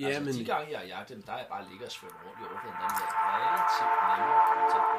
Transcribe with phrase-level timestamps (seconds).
[0.00, 1.92] Ja, altså, men- de gange, jeg har jagtet dem, der er jeg bare ligget og
[1.96, 2.76] svømmet rundt i overfladen.
[2.82, 4.98] Den er relativt nemme at komme tæt på.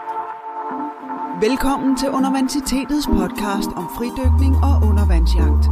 [1.48, 5.64] Velkommen til Undervandsitetets podcast om fridykning og undervandsjagt.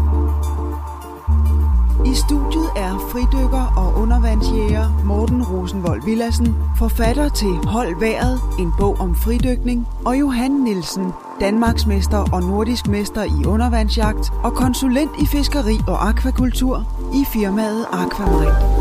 [2.12, 8.96] I studiet er fridykker og undervandsjæger Morten Rosenvold Villassen, forfatter til Hold Været, en bog
[9.00, 15.78] om fridykning, og Johan Nielsen, Danmarksmester og nordisk mester i undervandsjagt og konsulent i fiskeri
[15.88, 16.76] og akvakultur
[17.14, 18.75] i firmaet Aquamarine.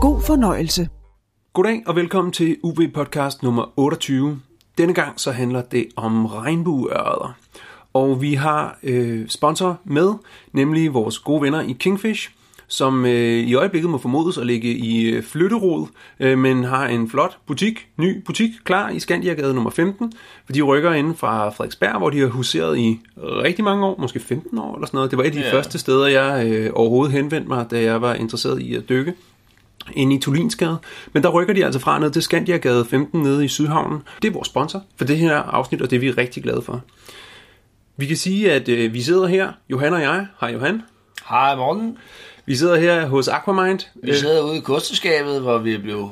[0.00, 0.88] God fornøjelse.
[1.52, 4.40] Goddag og velkommen til UV podcast nummer 28.
[4.78, 7.36] Denne gang så handler det om regnbueørder.
[7.94, 10.12] Og vi har øh, sponsor med,
[10.52, 12.30] nemlig vores gode venner i Kingfish,
[12.68, 15.86] som øh, i øjeblikket må formodes at ligge i øh, flytterod,
[16.20, 20.12] øh, men har en flot butik, ny butik, klar i Skandiagade nummer 15.
[20.46, 24.20] For de rykker inden fra Frederiksberg, hvor de har huseret i rigtig mange år, måske
[24.20, 25.10] 15 år eller sådan noget.
[25.10, 25.52] Det var et af de Ja.
[25.52, 29.12] første steder, jeg øh, overhovedet henvendte mig, da jeg var interesseret i at dykke
[29.94, 30.78] inde i Tulinsgade.
[31.12, 34.02] Men der rykker de altså fra ned til Skandiagade 15 nede i Sydhavnen.
[34.22, 36.80] Det er vores sponsor for det her afsnit, og det er vi rigtig glade for.
[37.96, 40.26] Vi kan sige, at øh, vi sidder her, Johan og jeg.
[40.40, 40.82] Hej Johan.
[41.28, 41.98] Hej Morten.
[42.46, 43.78] Vi sidder her hos Aquamind.
[44.02, 46.10] Vi sidder ude i kosteskabet, hvor vi blev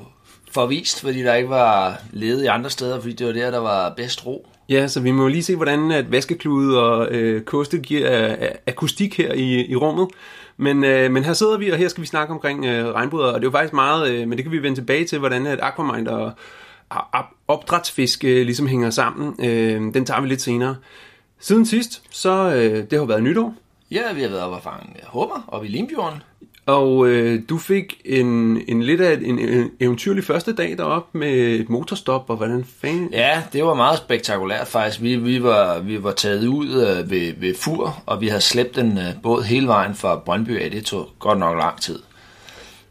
[0.53, 3.95] forvist, fordi der ikke var ledet i andre steder, fordi det var der, der var
[3.97, 4.49] bedst ro.
[4.69, 9.19] Ja, så vi må lige se, hvordan at vaskeklude og øh, koste giver øh, akustik
[9.19, 10.09] her i, i rummet.
[10.57, 13.35] Men, øh, men her sidder vi, og her skal vi snakke omkring øh, regnbuer, og
[13.35, 15.59] det er jo faktisk meget, øh, men det kan vi vende tilbage til, hvordan at
[15.63, 16.33] Aquamind og
[17.49, 19.45] opdrætsfisk øh, ligesom hænger sammen.
[19.45, 20.77] Øh, den tager vi lidt senere.
[21.39, 23.55] Siden sidst, så øh, det har været nytår,
[23.91, 26.23] Ja, vi har været oppe og fange hummer oppe i Limfjorden
[26.67, 31.33] og øh, du fik en, en lidt af en, en eventyrlig første dag deroppe med
[31.33, 33.09] et motorstop, og hvordan fanden...
[33.13, 35.03] Ja, det var meget spektakulært faktisk.
[35.03, 38.79] Vi, vi, var, vi var taget ud øh, ved, ved Fur, og vi havde slæbt
[38.79, 40.71] en øh, båd hele vejen fra Brøndby af.
[40.71, 41.99] Det tog godt nok lang tid.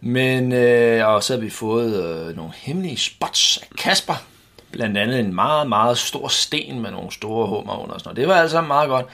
[0.01, 4.23] Men, øh, og så har vi fået øh, nogle hemmelige spots af Kasper.
[4.71, 7.93] Blandt andet en meget, meget stor sten med nogle store hummer under.
[7.93, 8.17] og Sådan noget.
[8.17, 9.05] Det var altså meget godt.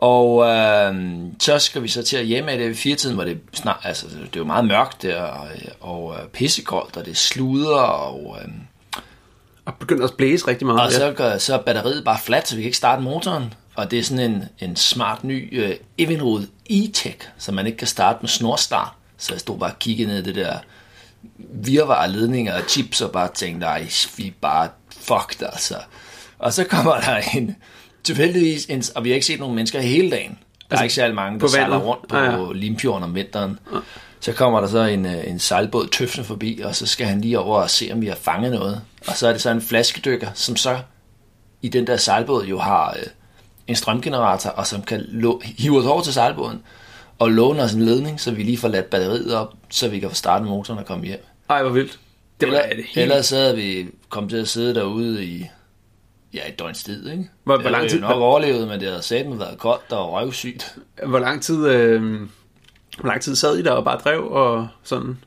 [0.00, 0.94] Og øh,
[1.40, 4.06] så skal vi så til at hjemme af det ved firetiden, hvor det snart, altså
[4.06, 5.48] det er jo meget mørkt der, og,
[5.80, 8.48] og øh, pissekoldt, og det sluder, og, øh,
[9.64, 10.80] Og begynder at blæse rigtig meget.
[10.80, 13.54] og så, gør, så er batteriet bare fladt, så vi kan ikke starte motoren.
[13.74, 17.86] Og det er sådan en, en smart ny øh, Evinrude e-tech, så man ikke kan
[17.86, 18.88] starte med snorstart.
[19.18, 20.58] Så jeg stod bare og kiggede ned i det der
[21.38, 25.74] virvar ledninger og chips og bare tænkte, nej, vi er bare fucked altså.
[26.38, 27.56] Og så kommer der en,
[28.06, 30.38] tilfældigvis, en, og vi har ikke set nogen mennesker hele dagen.
[30.70, 32.52] Der er ikke særlig mange, der sejler rundt på Ah, ja.
[32.52, 33.58] Limfjorden om vinteren.
[34.20, 37.38] Så kommer der så en, øh, en sejlbåd tøfne forbi, og så skal han lige
[37.38, 38.80] over og se, om vi har fanget noget.
[39.06, 40.78] Og så er det så en flaskedykker, som så
[41.62, 43.06] i den der sejlbåd jo har øh,
[43.66, 46.62] en strømgenerator, og som kan lå- hive os over til sejlbåden
[47.18, 50.08] og låne os en ledning, så vi lige får ladt batteriet op, så vi kan
[50.08, 51.24] få startet motoren og komme hjem.
[51.50, 51.98] Ej, hvor vildt.
[52.40, 53.02] Det var Eller, det helt...
[53.10, 55.46] ellers så havde vi kommet til at sidde derude i
[56.36, 57.28] ja, et døgns tid, ikke?
[57.44, 60.74] Hvor- hvor lang tid- vi nok overlevet, men det havde satme været koldt og røvsygt.
[61.06, 61.66] Hvor lang tid...
[61.68, 62.20] Øh...
[63.00, 65.18] Hvor lang tid sad I der og bare drev og sådan?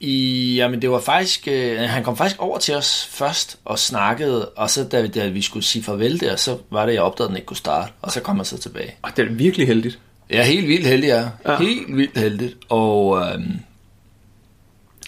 [0.00, 4.48] I, jamen det var faktisk, øh, han kom faktisk over til os først og snakkede,
[4.48, 7.28] og så da, vi- da vi skulle sige farvel der, så var det, jeg opdagede,
[7.28, 8.94] at den ikke kunne starte, og så kom han så tilbage.
[9.02, 9.98] Og det er virkelig heldigt.
[10.30, 11.20] Jeg er helt vildt heldig, ja.
[11.20, 11.52] Ja.
[11.52, 11.58] ja.
[11.58, 12.56] Helt vildt heldigt.
[12.68, 13.52] Og øhm,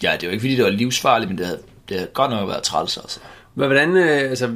[0.03, 2.49] ja, det var ikke fordi, det var livsfarligt, men det havde, det havde godt nok
[2.49, 3.21] været træls, altså.
[3.55, 3.97] Men hvordan...
[3.97, 4.50] Øh, altså,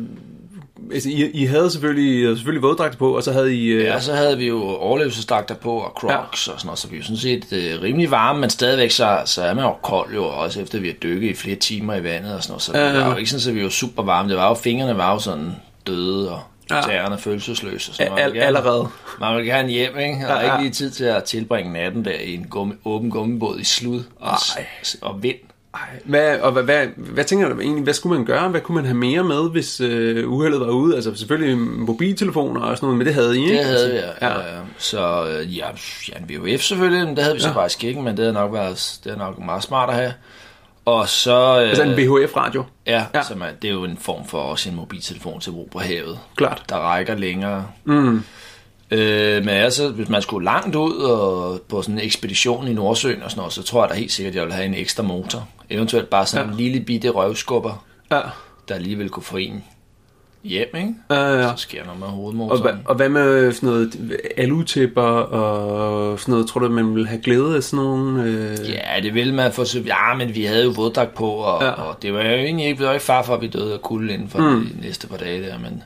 [0.92, 3.66] altså I, I havde selvfølgelig, selvfølgelig våddragter på, og så havde I...
[3.66, 3.84] Øh...
[3.84, 6.52] Ja, så havde vi jo overlevelsesdragter på og crocs ja.
[6.52, 9.42] og sådan noget, så vi var sådan set øh, rimelig varme, men stadigvæk så, så
[9.42, 12.34] er man jo kold jo, også efter vi har dykket i flere timer i vandet
[12.34, 14.02] og sådan noget, så Ja, ja, det var jo ikke sådan, at vi var super
[14.02, 15.52] varme, det var jo, fingrene var jo sådan
[15.86, 16.40] døde og
[16.70, 16.80] Ja.
[16.82, 18.22] tæerne følelsesløse Al- noget.
[18.24, 18.88] Man gerne- allerede.
[19.20, 20.14] Man vil gerne hjem, ikke?
[20.14, 20.52] Og Ja, er ja.
[20.52, 24.02] ikke lige tid til at tilbringe natten der i en gummi, åben gummibåd i slud
[24.20, 24.66] og, Ej.
[25.02, 25.36] og vind.
[25.74, 28.48] Ej, hvad, og hvad, hvad, hvad tænker du egentlig, hvad skulle man gøre?
[28.48, 30.94] Hvad kunne man have mere med, hvis øh, uheldet var ude?
[30.94, 33.58] Altså selvfølgelig mobiltelefoner og sådan noget, men det havde I, ikke?
[33.58, 34.32] Det havde vi, Altså, ja.
[34.56, 34.60] ja.
[34.78, 35.66] Så øh, ja,
[36.08, 37.54] ja, en VHF selvfølgelig, men det havde vi så Ja.
[37.54, 40.12] faktisk ikke, men det havde nok været det havde nok meget smart at have.
[40.84, 41.60] Og så...
[41.62, 43.22] Øh, Altså en VHF-radio, Ja, Ja.
[43.22, 46.18] Så man, det er jo en form for også en mobiltelefon til brug på havet,
[46.36, 46.62] klart.
[46.68, 47.66] der rækker længere.
[47.84, 48.22] Mm.
[48.90, 53.22] Øh, men altså, hvis man skulle langt ud og på sådan en ekspedition i Nordsøen
[53.22, 55.02] og sådan noget, så tror jeg da helt sikkert, at jeg vil have en ekstra
[55.02, 55.48] motor.
[55.70, 56.52] Eventuelt bare sådan ja.
[56.52, 58.20] en lille bitte røvskubber, Ja.
[58.68, 59.64] der lige vil kunne få en
[60.44, 60.94] hjem, ikke?
[61.10, 61.48] Ja, ja.
[61.56, 62.62] Så sker noget med Og, hovedmotoren.
[62.62, 66.46] hvad, og hvad med sådan noget alutipper og sådan noget?
[66.48, 68.22] Tror du, man ville have glæde af sådan nogle?
[68.24, 68.70] Øh...
[68.70, 71.66] Ja, det ville man få Ja, men vi havde jo våddragt på, og, Ja.
[71.68, 71.72] ja.
[71.72, 73.82] og det var jo egentlig ikke, det var ikke far for, at vi døde af
[73.82, 74.66] kulde inden for mm.
[74.66, 75.82] de næste par dage der, men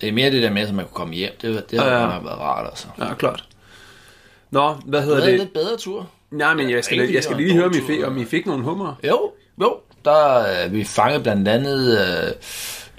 [0.00, 1.32] det er mere det der med, at man kunne komme hjem.
[1.42, 2.00] Det, det Ja, ja, ja.
[2.14, 2.18] ja.
[2.20, 2.86] været rart, altså.
[2.98, 3.44] Ja, klart.
[4.50, 5.38] Nå, hvad Det hedder en det?
[5.38, 6.08] lidt bedre tur.
[6.30, 8.64] Nej, men jeg skal, jeg skal lige høre, om I, fik, om I fik nogle
[8.64, 8.94] hummer.
[9.06, 9.30] Jo,
[9.60, 9.76] jo.
[10.04, 12.32] Der, øh, vi fangede blandt andet øh,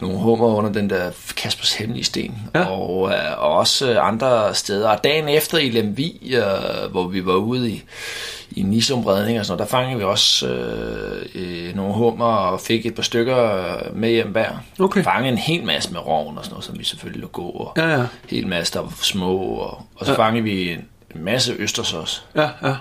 [0.02, 2.66] nogle hummer under den der Kaspers Hemmelige Sten, Ja.
[2.66, 4.90] og, øh, og også øh, andre steder.
[4.90, 7.84] Og dagen efter i Lemvi, øh, hvor vi var ude i,
[8.52, 12.86] i Nisumredning og sådan noget, der fangede vi også øh, øh, nogle hummer og fik
[12.86, 14.50] et par stykker øh, med hjem hver.
[14.80, 15.04] Okay.
[15.04, 17.46] Fangede en hel masse med roven og sådan noget, som vi selvfølgelig lå gå.
[17.50, 18.00] Og Ja, ja.
[18.00, 19.38] En hel masse, der var små.
[19.38, 20.18] Og, og så ja.
[20.18, 22.22] fangede vi en masse østers også.
[22.36, 22.76] Ja, ja.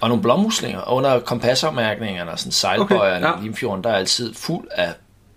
[0.00, 0.78] Og nogle blommuslinger.
[0.78, 3.40] Og under kompasafmærkningerne og sådan sejlbøjerne Okay, ja.
[3.40, 4.92] i Limfjorden, der er altid fuld af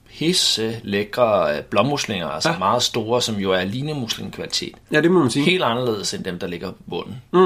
[0.09, 2.57] hisse lækre øh, blommuslinger, altså Ja.
[2.57, 4.75] meget store, som jo er linemuslingkvalitet.
[4.91, 5.45] Ja, det må man sige.
[5.45, 7.15] Helt anderledes end dem, der ligger på bunden.
[7.33, 7.39] Mm.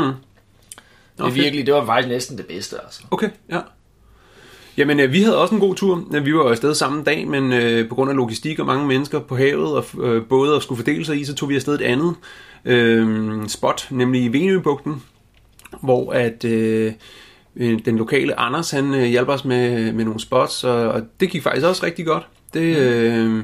[1.17, 3.01] Det, er virkelig, det var faktisk næsten det bedste, altså.
[3.11, 3.59] Okay, ja.
[4.77, 6.03] Jamen, øh, vi havde også en god tur.
[6.11, 9.19] Vi var jo afsted samme dag, men øh, på grund af logistik og mange mennesker
[9.19, 11.81] på havet og øh, både at skulle fordele sig i, så tog vi afsted et
[11.81, 12.15] andet
[12.65, 15.03] øh, spot, nemlig i Venøbugten,
[15.81, 16.93] hvor at øh,
[17.55, 21.29] øh, den lokale Anders, han øh, hjalp os med, med nogle spots, og, og det
[21.29, 22.27] gik faktisk også rigtig godt.
[22.53, 23.43] Det, øh,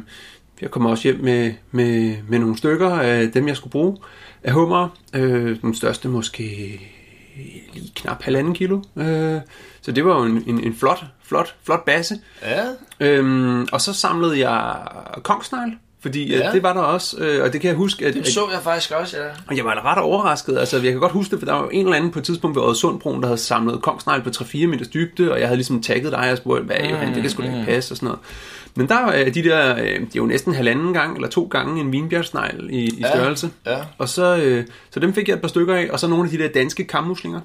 [0.62, 3.98] jeg kom også hjem med, med, med nogle stykker af dem, jeg skulle bruge
[4.44, 4.90] af hummer.
[5.16, 6.80] Øh, den største måske
[7.74, 8.82] lige knap halvanden kilo.
[8.96, 9.42] Øh,
[9.82, 12.20] så det var jo en, en, en flot, flot, flot basse.
[12.42, 12.64] Ja,
[13.02, 14.76] Øhm, og så samlede jeg
[15.24, 16.38] kongsnegl, fordi ja.
[16.38, 16.52] Ja.
[16.52, 18.92] det var der også, øh, og det kan jeg huske, at, det så jeg faktisk
[18.92, 19.24] også, ja.
[19.48, 20.58] og jeg var ret overrasket.
[20.58, 22.56] Altså, jeg kan godt huske det, for der var en eller anden på et tidspunkt
[22.58, 26.12] ved Odsundbroen, der havde samlet kongsnegl på 3-4 meters dybde, og jeg havde ligesom tagget
[26.12, 28.20] dig og spurgt, hvad Mm, Johan, det kan sgu da ikke passe og sådan noget.
[28.76, 31.82] Men der er de der, øh, det er jo næsten halvanden gang eller to gange
[31.82, 33.50] en vinbjergsnegl i, i Ja, størrelse.
[33.66, 33.78] ja.
[33.98, 36.30] Og så, øh, så dem fik jeg et par stykker af, og så nogle af
[36.32, 37.40] de der danske kammuslinger.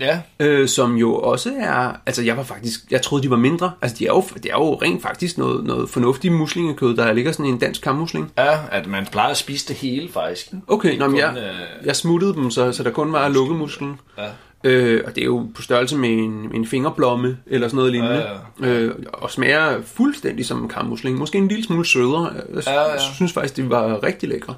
[0.00, 3.70] Ja, Øh, som jo også er, altså jeg var faktisk, jeg troede de var mindre,
[3.82, 7.32] altså de er jo, det er jo rent faktisk noget, noget fornuftigt muslingekød, der ligger
[7.32, 8.32] sådan en dansk kammusling.
[8.38, 10.46] ja, at man plejer at spise det hele, faktisk.
[10.68, 14.00] Okay, nå, men jeg, øh, jeg smuttede dem, så, så der kun var lukkemusklen.
[14.18, 14.24] Ja.
[14.64, 18.14] Øh, og det er jo på størrelse med en, en fingerblomme, eller sådan noget lignende.
[18.62, 21.18] Ja, Øh, og smager fuldstændig som en kammusling.
[21.18, 22.30] Måske en lille smule sødere.
[22.54, 22.98] Jeg Ja, ja.
[23.14, 24.54] synes faktisk, det var rigtig lækre.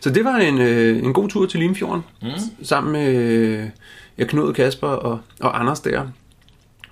[0.00, 2.28] Så det var en, øh, en god tur til Limfjorden, mm.
[2.62, 3.68] sammen med
[4.18, 6.02] ja, Knud, Kasper og, og Anders der.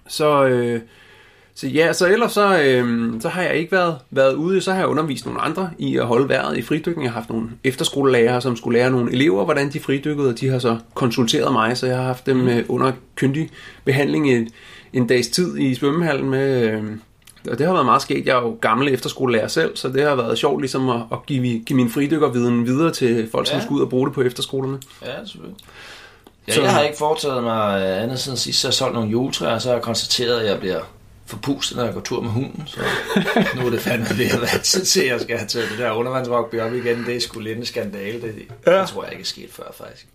[0.09, 0.81] Så, øh,
[1.55, 4.79] så ja, så ellers så, øh, så har jeg ikke været, været ude, så har
[4.79, 7.05] jeg undervist nogle andre i at holde vejret i fridykning.
[7.05, 10.49] Jeg har haft nogle efterskolelærere, som skulle lære nogle elever, hvordan de fridykkede, og de
[10.49, 13.51] har så konsulteret mig, så jeg har haft dem øh, under kyndig
[13.85, 14.49] behandling en,
[14.93, 16.71] en dags tid i svømmehallen med...
[16.71, 16.83] Øh,
[17.51, 18.27] og det har været meget sket.
[18.27, 21.59] Jeg er jo gammel efterskolelærer selv, så det har været sjovt ligesom at, at give,
[21.59, 23.63] give min fridykkerviden videre til folk, som Ja.
[23.65, 24.79] skal ud og bruge det på efterskolerne.
[25.03, 25.57] Ja, selvfølgelig.
[26.49, 29.11] Ja, Så- jeg har ikke foretaget mig øh, andet siden sidst, så jeg solgt nogle
[29.11, 30.81] juletræer, og så har jeg konstateret, at jeg bliver
[31.27, 32.63] forpustet, når jeg går tur med hunden.
[32.67, 32.81] Så
[33.57, 35.79] nu er det fandme ved at være tid til, at jeg skal have taget det
[35.79, 37.05] der undervandsrugby op igen.
[37.07, 38.21] Det er sgu lidt en skandale.
[38.23, 38.35] Det,
[38.67, 38.81] ja.
[38.81, 40.07] det tror jeg ikke er sket før, faktisk.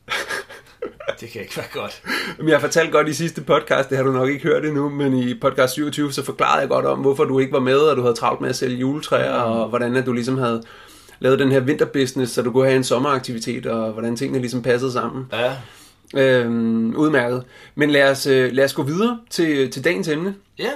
[1.19, 2.01] Det kan ikke være godt.
[2.37, 4.89] Men jeg har fortalt godt i sidste podcast, det har du nok ikke hørt endnu,
[4.89, 7.97] men i podcast 27, så forklarede jeg godt om, hvorfor du ikke var med, og
[7.97, 9.51] du havde travlt med at sælge juletræer, mm.
[9.51, 10.63] og hvordan at du ligesom havde
[11.19, 14.91] lavet den her vinterbusiness, så du kunne have en sommeraktivitet, og hvordan tingene ligesom passede
[14.91, 15.25] sammen.
[15.33, 15.51] Ja,
[16.13, 17.43] Øhm, udmærket.
[17.75, 20.71] Men lad os, øh, lad os gå videre til, til dagens emne, ja.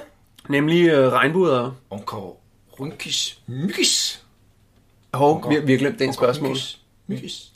[0.49, 1.71] nemlig øh, regnbuer.
[1.89, 2.39] Onko
[2.79, 4.21] Runkis Mykis.
[5.13, 6.57] Hov, vi, vi har glemt dagens spørgsmål.
[7.07, 7.51] Mykis.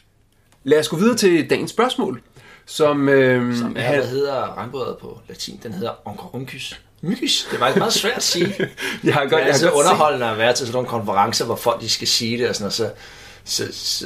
[0.63, 2.21] Lad os gå videre til dagens spørgsmål,
[2.65, 3.09] som...
[3.09, 5.59] Øh, Som er, hvad hedder regnburet på latin?
[5.63, 7.47] Den hedder Oncoruncis Mykis.
[7.51, 8.55] Det var meget svært at sige.
[9.03, 11.45] jeg har Det godt, er jeg altså har underholdende at være til sådan nogle konferencer,
[11.45, 12.91] hvor folk de skal sige det, og sådan, og så,
[13.43, 14.05] så, så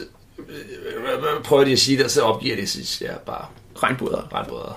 [1.43, 3.45] prøver de at sige det, og så opgiver de sig ja, bare
[3.83, 4.33] regnbuer.
[4.33, 4.73] regnbrødre.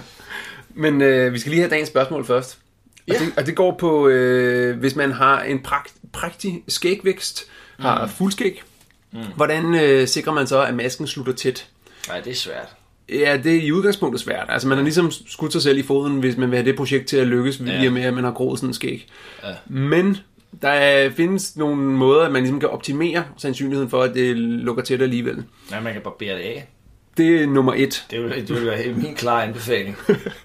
[0.74, 2.58] Men øh, vi skal lige have dagens spørgsmål først.
[3.08, 3.18] Og, Ja.
[3.18, 7.44] det, og det går på, øh, hvis man har en pragt, prægtig skægvækst,
[7.78, 8.62] har fuldskæg,
[9.12, 9.18] mm.
[9.36, 11.66] hvordan øh, sikrer man så, at masken slutter tæt?
[12.08, 12.68] Nej, det er svært.
[13.08, 14.46] Ja, det er i udgangspunktet svært.
[14.48, 17.06] Altså, man har ligesom skudt sig selv i foden, hvis man vil have det projekt
[17.08, 17.80] til at lykkes, ja.
[17.80, 19.06] Via med, at man har groet sådan en skæg.
[19.44, 19.48] Ja.
[19.66, 20.16] Men
[20.62, 24.82] der er, findes nogle måder, at man ligesom kan optimere sandsynligheden for, at det lukker
[24.82, 25.44] tæt alligevel.
[25.70, 26.68] Nej, man kan barbere det af.
[27.16, 28.06] Det er nummer et.
[28.10, 29.96] Det vil, det vil være min klare anbefaling.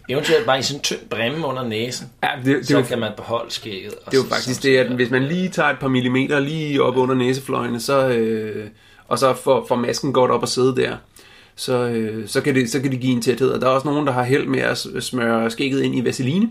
[0.09, 2.07] Eventuelt bare i sådan en tynd bremme under næsen.
[2.23, 3.93] Ja, det, det, Så jo, kan man beholde skægget.
[4.05, 6.83] Og det er jo faktisk det, at hvis man lige tager et par millimeter lige
[6.83, 8.67] op under næsefløjene, så, øh,
[9.07, 10.97] og så får, får masken godt op og sidde der,
[11.55, 13.49] så, øh, så, kan det, så kan det give en tæthed.
[13.49, 16.49] Og der er også nogen, der har held med at smøre skægget ind i vaseline.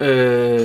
[0.00, 0.60] Øh,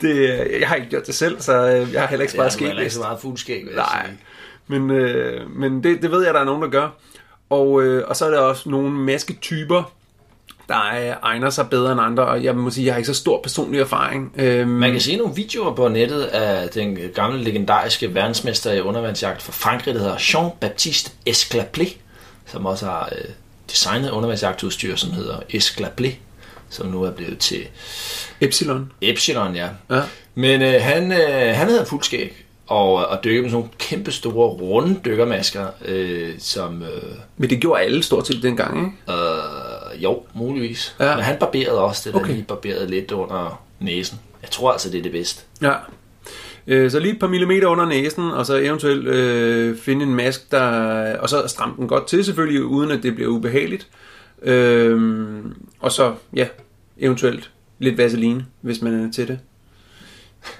[0.00, 0.30] det,
[0.60, 2.52] jeg har ikke gjort det selv, så øh, jeg har heller ikke Det er sparet
[2.52, 2.66] skæg.
[2.66, 4.18] heller ikke så meget fuldskæg, vil Nej, sige.
[4.66, 6.88] men, øh, men det, det ved jeg, der er nogen, der gør.
[7.50, 9.92] Og, øh, og så er der også nogle masketyper,
[10.68, 13.14] der er, egner sig bedre end andre, og jeg må sige, jeg har ikke så
[13.14, 14.32] stor personlig erfaring.
[14.36, 19.42] Øhm, Man kan se nogle videoer på nettet af den gamle legendariske verdensmester i undervandsjagt
[19.42, 21.88] fra Frankrig, der hedder Jean-Baptiste Esclaplé,
[22.46, 23.24] som også har øh,
[23.70, 26.10] designet undervandsjagtudstyr, som hedder Esclablé,
[26.70, 27.66] som nu er blevet til
[28.40, 28.92] Epsilon.
[29.00, 29.68] Epsilon, ja.
[29.90, 30.00] Ja.
[30.34, 34.12] Men øh, han, øh, han havde fuld skæg, og, og dykkede med sådan nogle kæmpe
[34.12, 36.82] store, runde dykkermasker, øh, som...
[36.82, 37.02] Øh,
[37.36, 39.20] Men det gjorde alle stort set dengang, ikke?
[39.20, 40.94] øh, jo, muligvis.
[41.00, 41.14] Ja.
[41.14, 42.32] Men han barberede også det, der Okay.
[42.32, 44.18] lige barberede lidt under næsen.
[44.42, 45.42] Jeg tror altså, det er det bedste.
[45.62, 45.72] Ja.
[46.66, 50.50] Øh, Så lige et par millimeter under næsen, og så eventuelt øh, finde en mask,
[50.50, 51.16] der...
[51.18, 53.86] Og så stramme den godt til selvfølgelig, uden at det bliver ubehageligt.
[54.42, 55.44] Øh,
[55.80, 56.48] og så, ja,
[56.98, 59.38] eventuelt lidt vaseline, hvis man er til det.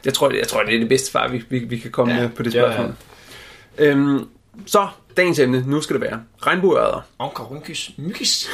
[0.05, 2.21] Jeg tror, jeg tror det er det bedste svar, vi, vi, vi kan komme Ja,
[2.21, 2.73] med på det ja, ja.
[2.73, 2.95] spørgsmål.
[3.79, 4.29] Øhm,
[4.67, 7.01] så, dagens emne, nu skal det være regnbueørder.
[7.19, 8.49] Onkarynkys mykis.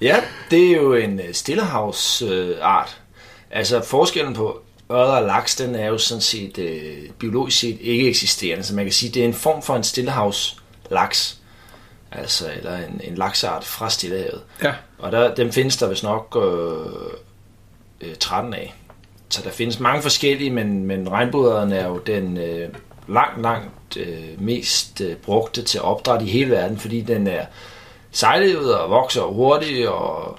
[0.00, 0.16] Ja,
[0.50, 3.00] det er jo en øh, stillehavsart.
[3.50, 4.62] Altså forskellen på
[4.92, 8.64] ørder og laks, den er jo sådan set øh, biologisk set ikke eksisterende.
[8.64, 11.38] Så man kan sige, det er en form for en stillehavslaks.
[12.14, 14.42] Altså, eller en, en laksart fra Stillehavet.
[14.62, 14.72] Ja.
[14.98, 18.74] Og der, dem findes der vist nok øh, øh, 13 af.
[19.28, 22.68] Så der findes mange forskellige, men, men regnbueøren er jo den øh,
[23.08, 27.46] langt, langt øh, mest øh, brugte til opdræt i hele verden, fordi den er
[28.10, 30.38] sejlevet og vokser hurtigt og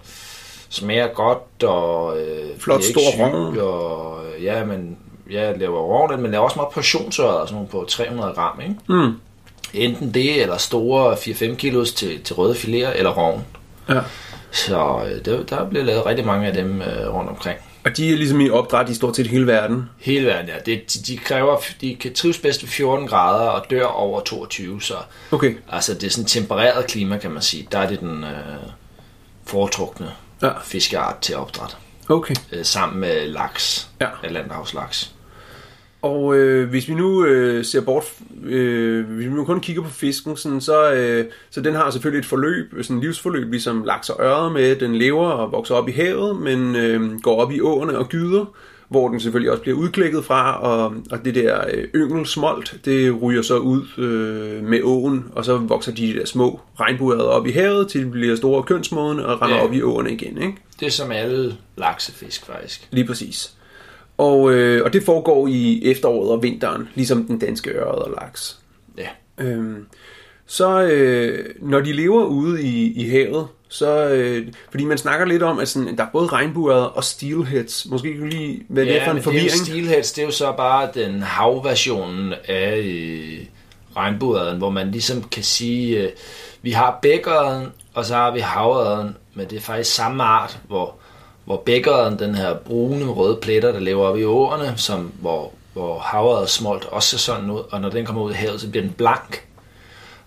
[0.69, 3.59] smager godt og øh, Flot stor rogn.
[3.59, 4.97] og ja, men
[5.31, 8.75] jeg laver rogn, men laver også meget portionsørder, sådan nogle på 300 gram, ikke?
[8.89, 9.13] Mm.
[9.75, 13.43] Enten det, eller store 4-5 kilos til, til røde filéer, eller rogn.
[13.89, 13.99] Ja.
[14.51, 17.59] Så øh, der, der bliver lavet rigtig mange af dem øh, rundt omkring.
[17.85, 19.89] Og de er ligesom i opdræt i stort set hele verden.
[19.99, 20.53] Hele verden, ja.
[20.65, 24.81] Det, de, de, kræver, de kan trives bedst ved 14 grader og dør over 22,
[24.81, 24.93] så
[25.31, 25.55] Okay.
[25.71, 27.67] altså, det er sådan tempereret klima, kan man sige.
[27.71, 28.29] Der er det den øh,
[29.45, 30.49] foretrukne Ja.
[30.63, 31.77] fiskeart til opdræt,
[32.09, 32.35] Okay.
[32.51, 34.07] øh, sammen med laks, Ja.
[34.23, 35.11] Atlanterhavslaks.
[36.05, 38.03] Og øh, hvis vi nu øh, ser bort,
[38.45, 42.19] øh, hvis vi nu kun kigger på fisken, sådan, så, øh, så den har selvfølgelig
[42.19, 44.75] et forløb, sådan et livsforløb, ligesom laks og ørred med.
[44.75, 48.45] Den lever og vokser op i havet, men øh, går op i åerne og gyder,
[48.89, 53.41] hvor den selvfølgelig også bliver udklækket fra, og, og det der øh, yngelsmolt, det ryger
[53.41, 57.87] så ud øh, med åen, og så vokser de der små regnbueørder op i havet,
[57.87, 59.63] til de bliver store og kønsmodne og render Ja.
[59.63, 60.53] op i åerne igen, ikke?
[60.79, 62.87] Det er som alle laksefisk, faktisk.
[62.91, 63.51] Lige præcis.
[64.17, 68.59] Og, øh, og det foregår i efteråret og vinteren, ligesom den danske ørred og laks.
[68.97, 69.07] Ja.
[69.37, 69.85] Øhm,
[70.45, 75.43] så øh, når de lever ude i, i havet, så, øh, fordi man snakker lidt
[75.43, 77.85] om, at sådan, der er både regnbueørder og steelheads.
[77.89, 79.51] Måske kan du lige, hvad det er for en det er forvirring?
[79.51, 83.45] steelheads, det er jo så bare den havversionen af øh,
[83.95, 86.09] regnbueørden, hvor man ligesom kan sige, øh,
[86.61, 90.95] vi har bækørden, og så har vi havørden, men det er faktisk samme art, hvor,
[91.45, 95.99] hvor bækørden, den her brune røde pletter, der lever op i åerne, som, hvor, hvor
[95.99, 98.83] havørdet smolt også ser sådan ud, og når den kommer ud i havet, så bliver
[98.83, 99.45] den blank.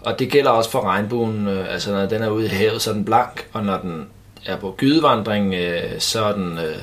[0.01, 2.91] Og det gælder også for regnbuen, øh, altså når den er ude i havet, så
[2.91, 4.09] er den blank, og når den
[4.47, 6.77] er på gydevandring, øh, så er den øh,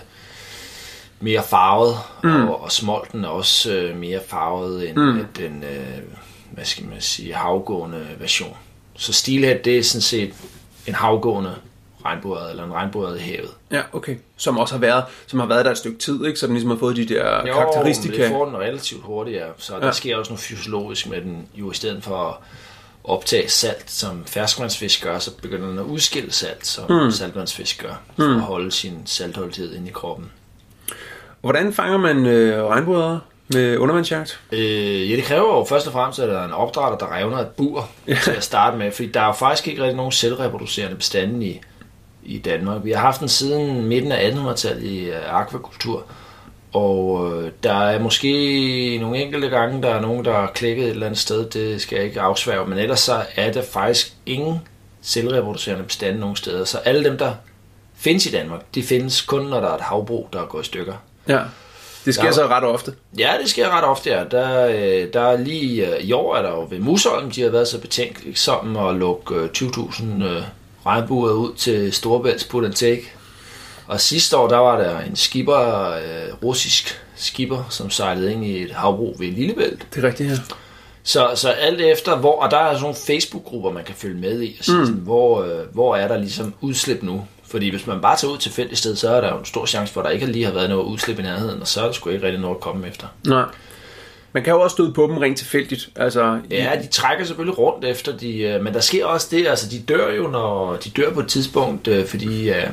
[1.20, 2.48] mere farvet, mm.
[2.48, 5.26] og, og smolten er også øh, mere farvet end mm.
[5.38, 6.04] den, øh,
[6.52, 8.58] hvad skal man sige, havgående version.
[8.98, 10.34] Så steelhead, det er sådan set
[10.88, 11.56] en havgående
[12.06, 13.50] regnbueørred, eller en regnbueørred i havet.
[13.72, 14.16] Ja, okay.
[14.38, 16.40] Som også har været, som har været der et stykke tid, ikke?
[16.40, 18.24] Så den ligesom har fået de der Jo, karakteristika.
[18.24, 19.46] det får den relativt hurtigt, ja.
[19.58, 19.92] Så der Ja.
[19.92, 21.48] sker også noget fysiologisk med den.
[21.56, 22.36] Jo, i stedet for at
[23.04, 27.12] optage salt, som ferskvandsfisk gør, så begynder den at udskille salt, som mm.
[27.12, 30.32] saltvandsfisk gør, for at holde sin saltholdighed inde i kroppen.
[31.42, 34.40] Hvordan fanger man øh, regnbueørder med undervandsjagt?
[34.52, 37.38] Øh, ja, det kræver jo først og fremmest, at der er en opdrætter, der revner
[37.38, 38.18] et bur ja.
[38.24, 41.62] til at starte med, fordi der er jo faktisk ikke rigtig nogen selvreproducerende bestande i,
[42.26, 42.82] i Danmark.
[42.84, 46.04] Vi har haft den siden midten af 1800-tallet i øh, akvakultur,
[46.74, 50.90] og øh, der er måske nogle enkelte gange, der er nogen, der har klikket et
[50.92, 54.62] eller andet sted, det skal jeg ikke afsværge, men ellers så er der faktisk ingen
[55.02, 57.32] selvreproducerende bestande nogen steder, så alle dem, der
[57.98, 60.94] findes i Danmark, de findes kun, når der er et havbrug, der går i stykker.
[61.28, 61.40] Ja.
[62.06, 62.94] Det sker Der- så ret ofte.
[63.18, 64.24] Ja, det sker ret ofte, ja.
[64.32, 67.50] Der, øh, der er lige øh, i år er der jo ved Musholm, de har
[67.50, 70.42] været så betænksomme at lukke øh, 20.000 øh,
[70.86, 73.12] regnbuer ud til Storebælts put and take.
[73.88, 78.64] Og sidste år, der var der en skipper, øh, russisk skipper, som sejlede ind i
[78.64, 79.88] et havbrug ved Lillebælt.
[79.94, 80.38] Det er rigtigt her.
[81.04, 84.42] Så, så alt efter, hvor, og der er sådan nogle Facebook-grupper, man kan følge med
[84.42, 84.86] i, og sige, mm.
[84.86, 87.28] sådan, hvor, øh, hvor er der ligesom udslip nu?
[87.44, 89.66] Fordi hvis man bare tager ud til tilfældigt sted, så er der jo en stor
[89.66, 91.86] chance for, at der ikke lige har været noget udslip i nærheden, og så er
[91.86, 93.08] der sgu ikke rigtig noget at komme efter.
[93.28, 93.46] Nej.
[94.36, 95.90] Man kan jo også støde på dem rent tilfældigt.
[95.96, 99.70] Altså, Ja, de trækker selvfølgelig rundt efter de, øh, men der sker også det, altså
[99.70, 102.68] de dør jo, når de dør på et tidspunkt, øh, fordi øh,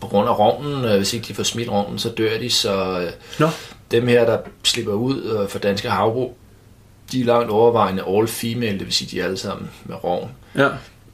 [0.00, 3.04] på grund af rovnen, hvis ikke de får smidt rovnen, så dør de, så
[3.38, 3.48] Nå.
[3.90, 6.36] dem her, der slipper ud for danske havbrug,
[7.12, 10.30] de er langt overvejende all female, det vil sige, de er alle sammen med rovn.
[10.56, 10.68] Ja.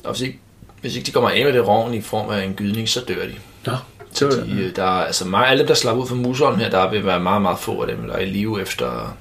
[0.05, 0.38] Og hvis ikke,
[0.81, 3.26] hvis ikke de kommer af med det rovn i form af en gydning, så dør
[3.26, 3.35] de.
[3.67, 3.76] Nå,
[4.12, 6.90] Så de, der er, altså meget, alle dem, der slapper ud fra Musholm her, der
[6.90, 9.17] vil være meget, meget få af dem, der er i live efter,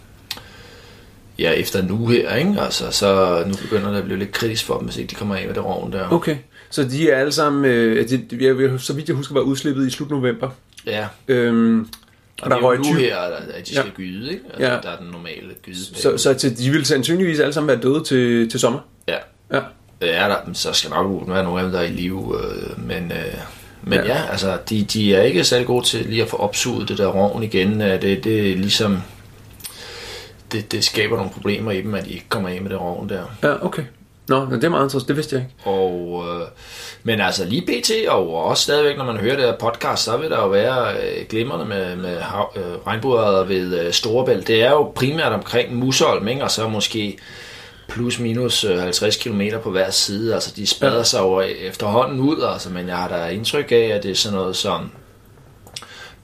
[1.39, 2.55] ja, efter nu her, ikke?
[2.61, 5.35] Altså, så nu begynder det at blive lidt kritisk for dem, hvis ikke de kommer
[5.35, 6.09] af med det rovn der.
[6.13, 6.35] Okay,
[6.69, 9.87] så de er alle sammen, øh, de, jeg, vil- så vidt jeg husker, var udslippet
[9.87, 10.49] i slut november.
[10.85, 11.87] Ja, Øhm, og
[12.41, 13.91] og der er røg jo nu 20, her, at de skal Ja.
[13.95, 14.43] gyde, ikke?
[14.49, 14.69] Altså, Ja.
[14.83, 15.85] Der er den normale gyde.
[16.01, 18.79] så, så til, de vil sandsynligvis alle sammen være døde til, til sommer.
[19.07, 19.15] Ja,
[19.53, 19.59] Ja.
[20.01, 23.11] er der, så skal nok være nogle af dem, der er i live, øh, men,
[23.11, 23.33] øh,
[23.83, 24.05] men Ja.
[24.05, 26.97] ja, ja altså, de, de er ikke særlig gode til lige at få opsuget det
[26.97, 27.81] der rovn igen.
[27.81, 28.97] Øh, Det, det er ligesom,
[30.51, 33.09] det, det skaber nogle problemer i dem, at de ikke kommer af med det rovn
[33.09, 33.23] der.
[33.43, 33.83] Ja, okay.
[34.29, 35.69] Nå, det er meget interessant, det vidste jeg ikke.
[35.69, 36.47] Og, øh,
[37.03, 40.29] men altså lige BT, og også stadigvæk, når man hører det her podcast, så vil
[40.29, 44.47] der jo være øh, glimrende med, med hav, øh, regnbuer ved øh, Storebælt.
[44.47, 46.43] Det er jo primært omkring Musholm, ikke?
[46.43, 47.17] og så måske
[47.89, 50.33] plus minus øh, 50 km på hver side.
[50.33, 51.03] Altså de spreder Ja.
[51.03, 54.37] sig jo efterhånden ud, altså, men jeg har da indtryk af, at det er sådan
[54.37, 54.91] noget som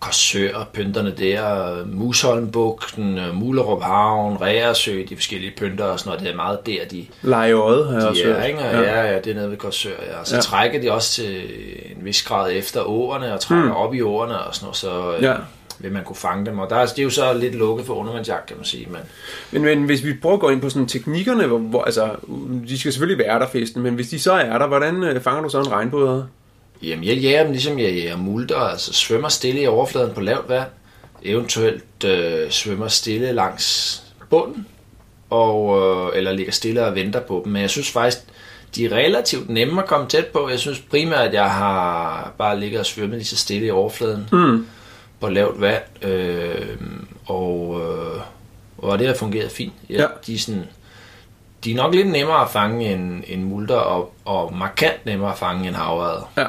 [0.04, 6.22] Korsør, pynterne der, Musholmbugten, Mulerup Havn, Reersø, de forskellige pynter og sådan noget.
[6.26, 8.60] Det er meget der, de, Lejeøjet har jeg også de er, ikke?
[8.60, 8.80] Ja.
[8.82, 10.20] ja, ja, det er nede ved Korsør, ja.
[10.20, 10.42] Og så Ja.
[10.42, 11.36] trækker de også til
[11.98, 13.72] en vis grad efter åerne, og trækker mm.
[13.72, 15.34] op i åerne og sådan noget, så øh, Ja.
[15.80, 16.60] vil man kunne fange dem.
[16.60, 18.88] Og der er, det er jo så lidt lukket for undervandsjagt, kan man sige.
[18.90, 19.02] Men
[19.52, 22.10] Men, men hvis vi prøver at gå ind på sådan teknikkerne, hvor, hvor altså,
[22.68, 25.42] de skal selvfølgelig være der festen, men hvis de så er der, hvordan øh, fanger
[25.44, 26.24] du så en regnbåd?
[26.82, 30.50] Jamen, jeg jager dem ligesom jeg jager multer, altså svømmer stille i overfladen på lavt
[30.50, 30.68] vand,
[31.24, 34.00] eventuelt øh, svømmer stille langs
[34.30, 34.68] bunden,
[35.30, 37.52] og, øh, eller ligger stille og venter på dem.
[37.54, 38.20] Men jeg synes faktisk,
[38.76, 40.50] de er relativt nemme at komme tæt på.
[40.50, 44.28] Jeg synes primært, at jeg har bare ligget og svømmet lige så stille i overfladen.
[44.32, 44.68] Mm.
[45.20, 46.78] på lavt vand, øh,
[47.26, 48.22] og, øh,
[48.78, 49.74] og det har fungeret fint.
[49.90, 50.02] Ja, Ja.
[50.02, 50.08] ja.
[50.28, 50.64] De, er sådan,
[51.64, 55.38] de er nok lidt nemmere at fange end, end multer, og, og markant nemmere at
[55.38, 56.32] fange end havredder.
[56.38, 56.46] Ja,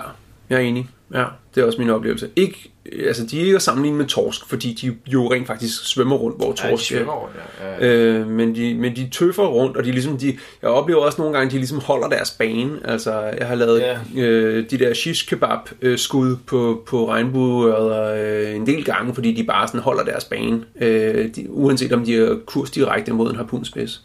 [0.51, 0.89] jeg er enig.
[1.15, 2.29] Ja, det er også min oplevelse.
[2.37, 2.71] Ikke,
[3.07, 6.37] altså, de er ikke at sammenligne med torsk, fordi de jo rent faktisk svømmer rundt,
[6.37, 7.17] hvor Ja, de torsk svømmer er.
[7.17, 7.35] rundt,
[7.81, 7.87] ja.
[7.87, 7.93] ja.
[7.95, 11.37] Øh, men, de, men de tøffer rundt, og de ligesom, de, jeg oplever også nogle
[11.39, 12.79] gange, de ligesom holder deres bane.
[12.85, 14.23] Altså, jeg har lavet Ja.
[14.23, 18.15] øh, de der shish kebab øh, skud på, på regnbueørder
[18.51, 22.05] øh, en del gange, fordi de bare sådan holder deres bane, øh, de, uanset om
[22.05, 24.03] de er kurs direkte mod en harpunspids.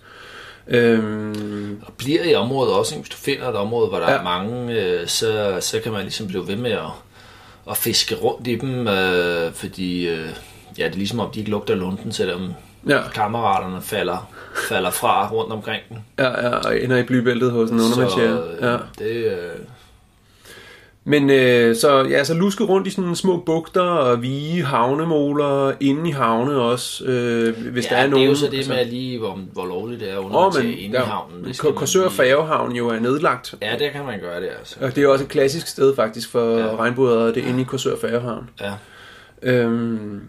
[0.70, 4.12] Øhm, Og bliver i området også, hvis du finder et område, hvor der Ja.
[4.14, 4.20] ja.
[4.20, 6.80] er mange, øh, så, så kan man ligesom blive ved med at,
[7.70, 10.30] at fiske rundt i dem, øh, fordi øh,
[10.78, 12.54] ja, det er ligesom om de ikke lugter lunden, selvom
[12.88, 14.30] ja, kammeraterne falder,
[14.70, 15.98] falder fra rundt omkring den.
[16.20, 18.52] ja, ja, og ender i blybæltet hos en Så undervandsjæger.
[18.52, 18.78] øh, Ja.
[19.06, 19.50] det, øh,
[21.10, 26.10] Men øh, så, ja, så luske rundt i sådan små bugter og vige havnemoler inde
[26.10, 28.26] i havne også, øh, hvis ja, der er det nogen.
[28.26, 30.98] er jo så det med lige, hvor, hvor lovligt det er under oh, men inde
[30.98, 31.46] i havnen.
[31.46, 33.56] Det Korsør Færgehavn jo er nedlagt.
[33.62, 34.76] Ja, det kan man gøre det, altså.
[34.82, 36.66] Og det er også et klassisk sted faktisk for ja.
[36.66, 36.76] Ja.
[36.76, 38.50] regnbuer, det er inde i Korsør Færgehavn.
[38.62, 38.74] Ja.
[39.42, 40.22] Øhm,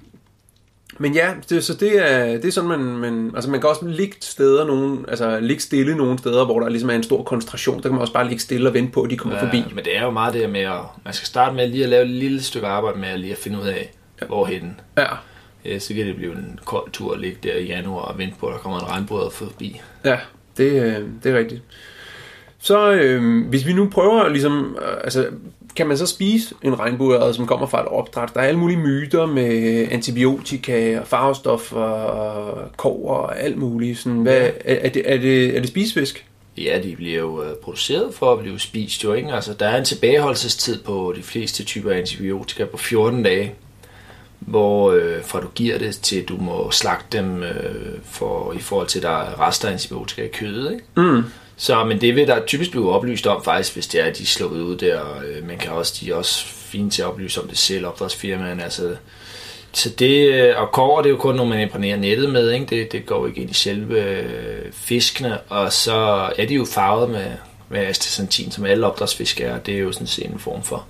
[1.01, 3.87] men ja, det, så det er, det er sådan, man, man, altså man kan også
[3.87, 7.77] ligge steder, nogen, altså ligge stille nogle steder, hvor der ligesom er en stor koncentration.
[7.77, 9.45] Der kan man også bare ligge stille og vente på, at de kommer ja.
[9.45, 9.65] forbi.
[9.75, 10.81] Men det er jo meget det med at...
[11.05, 13.39] Man skal starte med lige at lave et lille stykke arbejde med at lige at
[13.39, 14.27] finde ud af, ja.
[14.27, 14.81] hvorhen.
[14.99, 15.07] Ja,
[15.65, 18.35] Ja, så kan det blive en kold tur at ligge der i januar og vente
[18.41, 19.81] på, at der kommer en regnbåd forbi.
[20.05, 20.19] ja
[20.57, 21.63] det, øh, det er rigtigt.
[22.59, 25.29] Så øh, hvis vi nu prøver ligesom, øh, altså
[25.77, 28.31] kan man så spise en regnbueørred, som kommer fra et opdræt?
[28.35, 33.99] Der er alle mulige myter med antibiotika og farvestoffer og kover og alt muligt.
[33.99, 36.27] Sådan, hvad, er, er, det, er, det, er det spisefisk?
[36.59, 39.33] Ja, de bliver jo øh, produceret for at blive spist jo, ikke?
[39.33, 43.55] Altså, der er en tilbageholdelsestid på de fleste typer antibiotika på 14 dage,
[44.39, 48.87] hvor øh, fra du giver det til du må slagte dem øh, for, i forhold
[48.87, 50.85] til, der er rester af antibiotika i kødet, ikke?
[50.97, 51.23] Mm.
[51.61, 54.23] Så, men det vil der typisk blive oplyst om faktisk, hvis det er, at de
[54.23, 55.01] er slået ud der.
[55.27, 58.65] Øh, Man kan også, de er også fine til at oplyse om det selv, opdragsfirmaerne.
[58.65, 58.97] Altså,
[59.73, 62.67] så det, øh, og kover, det er jo kun noget, man imprægnerer nettet med, ikke?
[62.67, 67.11] Det, det går ikke ind i selve øh, fiskene, og så er de jo farvet
[67.11, 67.27] med,
[67.69, 69.59] med astaxanthin, som alle opdrætsfisk er.
[69.59, 70.87] Det er jo sådan set en form for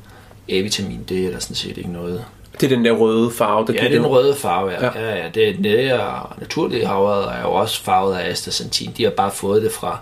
[0.49, 2.25] A-vitamin, det er der sådan set ikke noget.
[2.61, 4.85] Det er den der røde farve, der Ja, giver det er den røde farve, ja.
[4.85, 5.01] Ja.
[5.01, 5.17] ja.
[5.17, 8.93] ja, det, det er naturlige havredder er jo også farvet af astaxanthin.
[8.97, 10.01] De har bare fået det fra,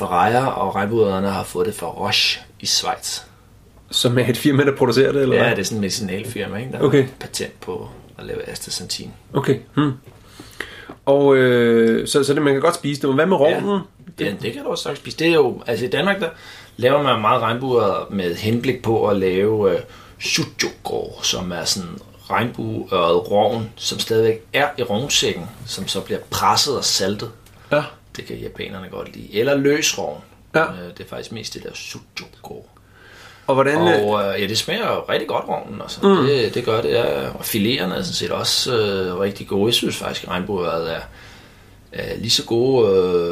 [0.00, 3.20] rejer, og regnbuederne har fået det fra Roche i Schweiz.
[3.90, 6.72] Som er et firma, der producerer det, eller Ja, det er sådan en medicinalfirma, ikke?
[6.72, 7.02] der Okay.
[7.02, 9.10] har patent på at lave astaxanthin.
[9.32, 9.58] Okay.
[9.74, 9.92] Hmm.
[11.06, 13.08] Og øh, så, så det, man kan godt spise det.
[13.08, 13.80] Men hvad med rovnen?
[14.20, 15.16] Ja, det, det kan du også sagtens spise.
[15.18, 16.28] Det er jo, altså i Danmark, der
[16.76, 19.80] laver man meget regnbuer med henblik på at lave øh,
[20.20, 21.88] shujogor, som er sådan
[22.30, 27.30] regnbueøret rovn, som stadigvæk er i rovnsækken, som så bliver presset og saltet.
[27.72, 27.82] Ja.
[28.16, 29.38] Det kan japanerne godt lide.
[29.38, 30.20] Eller løs rovn.
[30.54, 30.64] Ja.
[30.64, 32.66] Øh, det er faktisk mest det der sujuko.
[33.46, 33.88] Og hvordan...
[34.00, 36.00] øh, Og øh, ja, det smager jo rigtig godt rovnen, altså.
[36.02, 36.26] Mm.
[36.26, 37.28] Det, det gør det, ja.
[37.28, 39.66] Og filéerne er sådan set også øh, rigtig gode.
[39.66, 41.00] Jeg synes faktisk, at regnbueøret er,
[41.92, 42.88] er lige så gode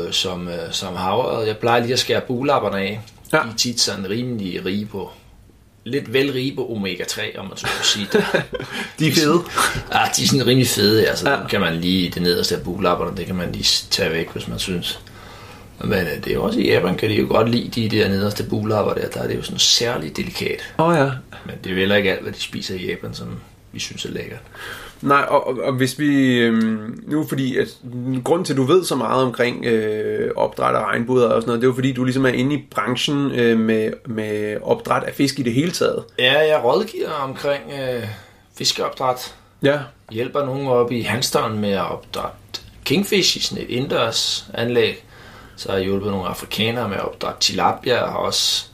[0.06, 1.46] øh, som, øh, som havøret.
[1.46, 3.00] Jeg plejer lige at skære bulapperne af.
[3.32, 3.38] Ja.
[3.38, 5.10] De er tit sådan rimelig rige på
[5.84, 8.24] lidt vel rige på omega-3, om man så må sige det.
[8.98, 9.42] de er fede.
[9.92, 11.46] Ja, de er sådan rimelig fede, altså Ja.
[11.46, 14.58] kan man lige, det nederste af buglapperne, det kan man lige tage væk, hvis man
[14.58, 15.00] synes.
[15.84, 18.08] Men øh, det er jo også i Japan, kan de jo godt lide de der
[18.08, 20.74] nederste buglapper der, der er det jo sådan særligt delikat.
[20.78, 21.10] Åh oh, ja.
[21.46, 23.28] Men det er vel ikke alt, hvad de spiser i Japan, som
[23.72, 24.40] vi synes er lækkert.
[25.02, 26.38] Nej, og, og, og hvis vi...
[26.38, 27.66] Øhm, nu fordi, at
[28.24, 31.60] grunden til, at du ved så meget omkring øh, opdræt af regnbuder og sådan noget,
[31.60, 35.14] det er jo fordi, du ligesom er inde i branchen øh, med, med opdræt af
[35.14, 36.04] fisk i det hele taget.
[36.18, 38.06] Ja, jeg rådgiver omkring øh,
[38.58, 39.34] fiskeopdræt.
[39.62, 39.78] Ja.
[40.10, 42.36] Hjælper nogen op i Hanstone med at opdrætte
[42.84, 45.04] kingfish i sådan et indendørs anlæg.
[45.56, 48.66] Så har jeg hjulpet nogle afrikanere med at opdrætte tilapia, og også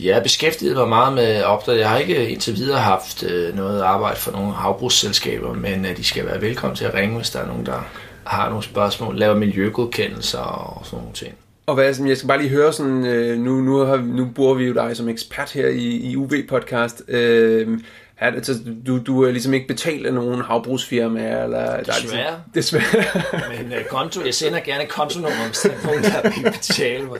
[0.00, 1.78] ja, beskæftiget mig meget med opdræt.
[1.78, 6.04] Jeg har ikke indtil videre haft øh, noget arbejde for nogle havbrugsselskaber, men øh, de
[6.04, 7.86] skal være velkommen til at ringe, hvis der er nogen, der
[8.24, 11.34] har nogle spørgsmål, laver miljøgodkendelser og sådan nogle ting.
[11.66, 14.54] Og hvad, sådan, jeg skal bare lige høre sådan, øh, nu, nu, har, nu bruger
[14.54, 17.02] vi jo dig som ekspert her i, i UV-podcast.
[17.08, 17.78] Øh,
[18.18, 18.54] er det, så
[18.86, 21.20] du, du er ligesom ikke betalt af nogen havbrugsfirma?
[21.20, 22.40] Eller, der er Desværre.
[22.54, 23.22] Ligesom, desværre.
[23.58, 27.18] Men uh, konto, jeg sender gerne kontonummer, hvis der er nogen, der vil betale mig.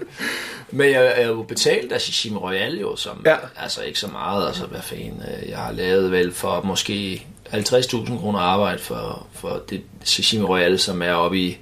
[0.70, 3.36] Men jeg er jo betalt af Shishim Royal jo, som Ja.
[3.56, 5.22] altså ikke så meget, altså hvad fanden.
[5.42, 10.78] øh, Jeg har lavet vel for måske 50.000 kroner arbejde for, for det Shishim Royal,
[10.78, 11.58] som er oppe i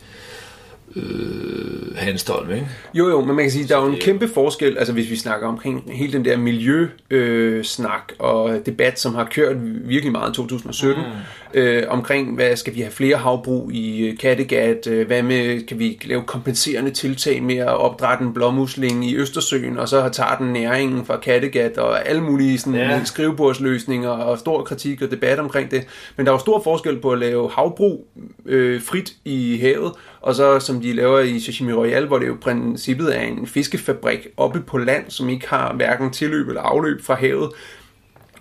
[0.97, 2.69] øh, Hanstholm, ikke?
[2.95, 5.17] Jo, jo, men man kan sige, der er jo en kæmpe forskel, altså hvis vi
[5.17, 9.57] snakker omkring hele den der miljøsnak øh, og debat, som har kørt
[9.89, 11.61] virkelig meget i 2017, mm.
[11.61, 15.79] øh, omkring, hvad skal vi have flere havbrug i øh, Kattegat, øh, hvad med, kan
[15.79, 20.53] vi lave kompenserende tiltag med at opdrætte en blåmusling i Østersøen, og så tager den
[20.53, 22.75] næringen fra Kattegat, og alle mulige sådan.
[22.75, 23.05] Ja.
[23.05, 25.87] skrivebordsløsninger, og stor kritik og debat omkring det.
[26.17, 28.07] Men der er jo stor forskel på at lave havbrug
[28.47, 29.93] øh, frit i havet,
[30.25, 34.27] og så som de laver i Sashimi Royal, hvor det jo princippet er en fiskefabrik
[34.37, 37.51] oppe på land, som ikke har hverken tilløb eller afløb fra havet.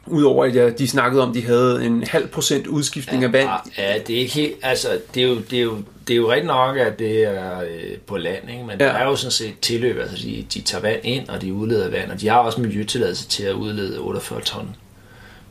[0.08, 3.50] Udover at ja, de snakkede om, de havde en halv procent udskiftning af vand.
[3.78, 6.32] Ja, det er ikke helt, altså, det er jo, det er jo, det er jo
[6.32, 8.64] rigtig nok, at det er øh, på land, ikke?
[8.64, 8.86] men ja.
[8.86, 8.92] Ja.
[8.92, 11.90] der er jo sådan set tilløb, altså de, de tager vand ind, og de udleder
[11.90, 14.76] vand, og de har også miljøtilladelse til at udlede 48 ton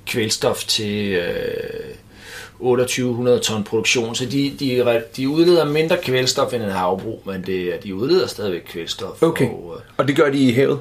[0.06, 1.94] kvælstof til øh,
[2.62, 7.72] 2800 ton produktion, så de, de, de udleder mindre kvælstof end en havbrug, men det,
[7.84, 9.22] de udleder stadigvæk kvælstof.
[9.22, 9.46] Okay.
[9.48, 10.78] Og, øh, Og det gør de i havet.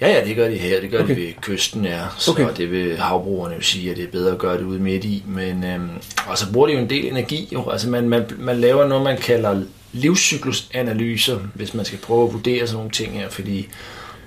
[0.00, 0.80] Ja, ja, det gør de her.
[0.80, 1.14] Det gør Okay.
[1.16, 2.00] de ved kysten, ja.
[2.18, 2.44] Så Okay.
[2.44, 2.56] okay.
[2.56, 5.22] det vil havbrugerne jo sige, at det er bedre at gøre det ude midt i.
[5.26, 5.88] Men, øhm,
[6.28, 7.48] og så bruger de jo en del energi.
[7.52, 7.70] Jo.
[7.70, 9.62] Altså man, man, man laver noget, man kalder
[9.92, 13.28] livscyklusanalyser, hvis man skal prøve at vurdere sådan nogle ting her.
[13.28, 13.68] Fordi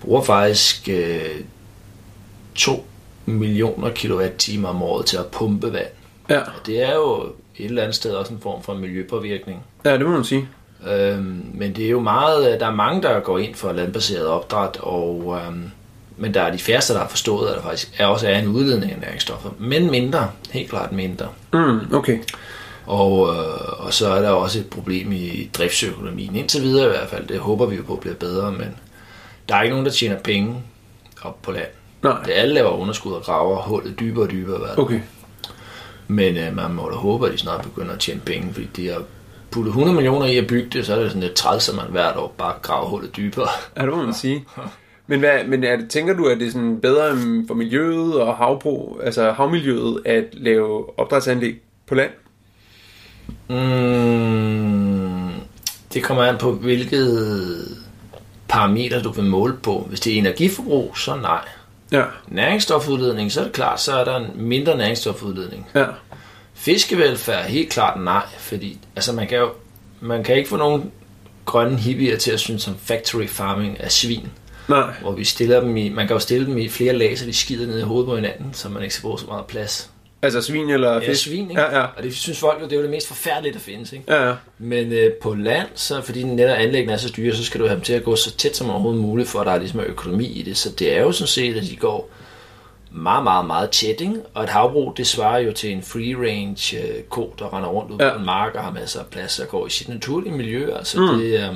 [0.01, 1.21] bruger faktisk øh,
[2.55, 2.85] 2
[3.25, 5.87] millioner kilowatt-timer om året til at pumpe vand.
[6.29, 7.21] Ja, det er jo
[7.57, 9.63] et eller andet sted også en form for miljøpåvirkning.
[9.85, 10.47] ja det må man sige.
[10.87, 14.77] Øhm, men det er jo meget, der er mange, der går ind for landbaseret opdræt,
[14.79, 15.71] og, øhm,
[16.17, 18.47] men der er de færreste, der har forstået, at der faktisk er også er en
[18.47, 21.27] udledning af næringsstoffer, men mindre, helt klart mindre.
[21.53, 22.19] Mm, okay.
[22.85, 27.09] Og, øh, og så er der også et problem i driftsøkonomien, indtil videre i hvert
[27.09, 28.75] fald, det håber vi jo på bliver bedre, men
[29.49, 30.55] der er ikke nogen, der tjener penge
[31.21, 31.67] op på land.
[32.03, 34.57] Nej, Det alle laver underskud og graver hullet dybere og dybere.
[34.57, 34.99] Hvad okay.
[36.07, 38.87] Men øh, man må da håbe, at de snart begynder at tjene penge, fordi de
[38.87, 39.03] har
[39.51, 41.85] puttet 100 millioner i at bygge det, så er det sådan lidt træls, at man
[41.89, 43.47] hvert år bare graver hullet dybere.
[43.77, 44.45] Ja, det må man sige.
[45.07, 48.35] Men, hvad, men er det, tænker du, at det er sådan bedre for miljøet og
[48.35, 51.55] havbrug, altså havmiljøet, at lave opdrætsanlæg
[51.87, 52.11] på land?
[53.49, 55.31] Mm,
[55.93, 57.83] det kommer an på, hvilket
[58.47, 59.85] parameter du vil måle på.
[59.89, 61.45] Hvis det er energiforbrug, så nej.
[61.93, 65.67] Ja, Næringsstofudledning, så er det klart, så er der en mindre næringsstofudledning.
[65.75, 65.85] ja,
[66.53, 69.49] Fiskevelfærd, helt klart nej, fordi altså man kan jo
[70.01, 70.91] man kan ikke få nogen
[71.45, 74.29] grønne hippier til at synes, som factory farming er svin.
[74.67, 74.93] nej.
[75.01, 77.33] Hvor vi stiller dem i, man kan jo stille dem i flere lag, så de
[77.33, 79.89] skider ned i hovedet på hinanden, så man ikke skal bruge så meget plads.
[80.23, 81.23] Altså svin eller Ja, fisk?
[81.23, 81.61] svin, ikke?
[81.61, 81.85] Ja, ja.
[81.97, 84.05] Og det synes folk jo, det er jo det mest forfærdelige, der findes, ikke?
[84.07, 84.33] Ja, ja.
[84.57, 87.75] Men øh, på land, så fordi netop anlæggene er så dyre, så skal du have
[87.75, 90.25] dem til at gå så tæt som overhovedet muligt, for at der er ligesom økonomi
[90.25, 90.57] i det.
[90.57, 92.09] Så det er jo sådan set, at de går
[92.91, 94.15] meget, meget, meget tæt, ikke?
[94.33, 97.97] Og et havbrug, det svarer jo til en free-range øh, ko, der render rundt ud
[97.99, 98.05] Ja.
[98.05, 98.13] ja.
[98.13, 100.75] på en mark og har masser af plads og går i sit naturlige miljø.
[100.77, 101.19] Altså mm.
[101.19, 101.55] det, øh,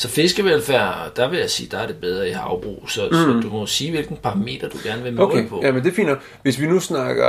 [0.00, 2.84] Så fiskevelfærd, der vil jeg sige, der er det bedre i havbrug.
[2.88, 3.16] Så, mm.
[3.16, 5.60] så du må sige, hvilken parameter du gerne vil måle Okay, på.
[5.62, 6.10] ja, men det er fint.
[6.42, 7.28] Hvis vi nu snakker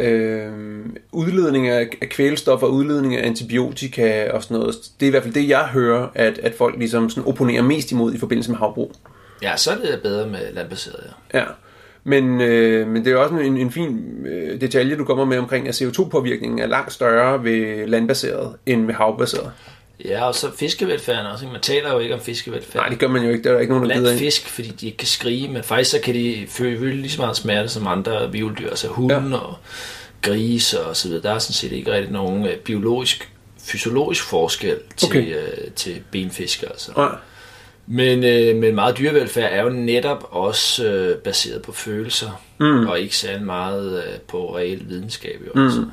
[0.00, 0.52] øh,
[1.12, 5.22] udledning af, af kvælstof og udledning af antibiotika og sådan noget, det er i hvert
[5.22, 8.58] fald det, jeg hører, at, at folk ligesom sådan opponerer mest imod i forbindelse med
[8.58, 8.92] havbrug.
[9.42, 11.38] Ja, så er det bedre med landbaseret, ja.
[11.38, 11.44] Ja,
[12.04, 15.68] men, øh, men det er også en, en fin øh, detalje, du kommer med omkring,
[15.68, 19.52] at CO2-påvirkningen er langt større ved landbaseret end ved havbaseret.
[20.04, 21.44] Ja, og så fiskevelfærden også.
[21.44, 21.52] ikke?
[21.52, 22.82] Man taler jo ikke om fiskevelfærd.
[22.82, 23.44] Nej, det gør man jo ikke.
[23.44, 25.90] Der er der ikke nogen, der blandt fisk, fordi de ikke kan skrige, men faktisk
[25.90, 29.36] så kan de føle lige så meget smerte som andre vivldyr, altså hunde ja.
[29.36, 29.56] og
[30.22, 31.22] grise og så videre.
[31.22, 33.32] Der er sådan set ikke rigtig nogen øh, biologisk,
[33.64, 35.34] fysiologisk forskel til, Okay.
[35.36, 36.62] øh, til benfisk.
[36.62, 36.92] Altså.
[36.96, 37.08] Nej.
[37.86, 42.86] Men, øh, men meget dyrevelfærd er jo netop også øh, baseret på følelser, mm.
[42.86, 45.40] og ikke særlig meget øh, på reel videnskab.
[45.46, 45.84] Jo, altså.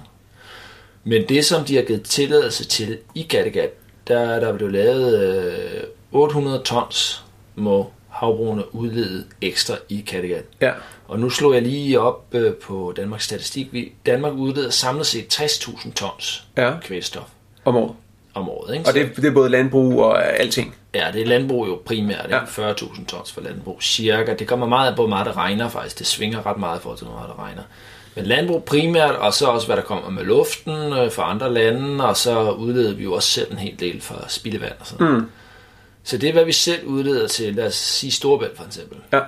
[1.03, 3.69] Men det, som de har givet tilladelse til i Kattegat,
[4.07, 7.23] der er der blevet lavet øh, 800 tons
[7.55, 10.43] må havbrugene udlede ekstra i Kattegat.
[10.61, 10.71] Ja.
[11.07, 13.73] Og nu slår jeg lige op øh, på Danmarks Statistik.
[13.73, 16.71] Vi, Danmark udleder samlet set 60.000 tons Ja.
[16.83, 17.23] kvælstof
[17.65, 17.95] Om året.
[18.33, 18.73] om året.
[18.75, 18.89] Ikke?
[18.89, 20.75] Og det, det er både landbrug og alting.
[20.95, 22.25] Ja, det er landbrug jo primært.
[22.29, 22.35] Ja.
[22.57, 22.71] Ja.
[22.71, 24.33] 40.000 tons for landbrug, cirka.
[24.33, 25.99] Det kommer meget på, hvor meget det regner faktisk.
[25.99, 27.61] Det svinger ret meget i forhold til, hvor meget det regner.
[28.17, 32.07] Men landbrug primært, og så også, hvad der kommer med luften øh, fra andre lande,
[32.07, 35.25] og så udleder vi jo også selv en hel del fra spildevand og sådan mm.
[36.03, 38.97] Så det er, hvad vi selv udleder til, lad os sige Storbælt for eksempel.
[39.13, 39.19] Ja.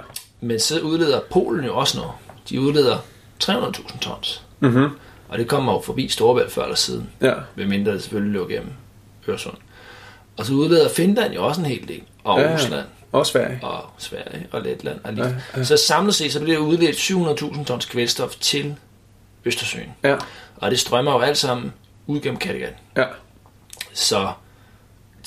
[0.42, 2.12] Men så udleder Polen jo også noget.
[2.50, 2.98] De udleder
[3.44, 4.44] 300.000 tons.
[4.60, 4.88] Mm-hmm.
[5.30, 7.10] Og det kommer jo forbi Storbælt før eller siden.
[7.22, 7.34] Ja.
[7.56, 8.72] Ved mindre det selvfølgelig løber gennem
[9.30, 9.58] Øresund.
[10.38, 12.02] Og så udleder Finland jo også en hel del.
[12.24, 12.54] Og ja.
[12.54, 13.60] Rusland Og Sverige.
[13.62, 15.00] og Sverige og Letland.
[15.04, 15.64] Og ja, ja.
[15.64, 18.76] Så samlet set, så bliver der udledt 700.000 tons kvælstof til
[19.46, 19.90] Østersøen.
[20.04, 20.16] Ja.
[20.58, 21.74] Og det strømmer jo alt sammen
[22.08, 22.74] ud gennem Kattegat.
[22.98, 23.04] Ja.
[23.94, 24.32] Så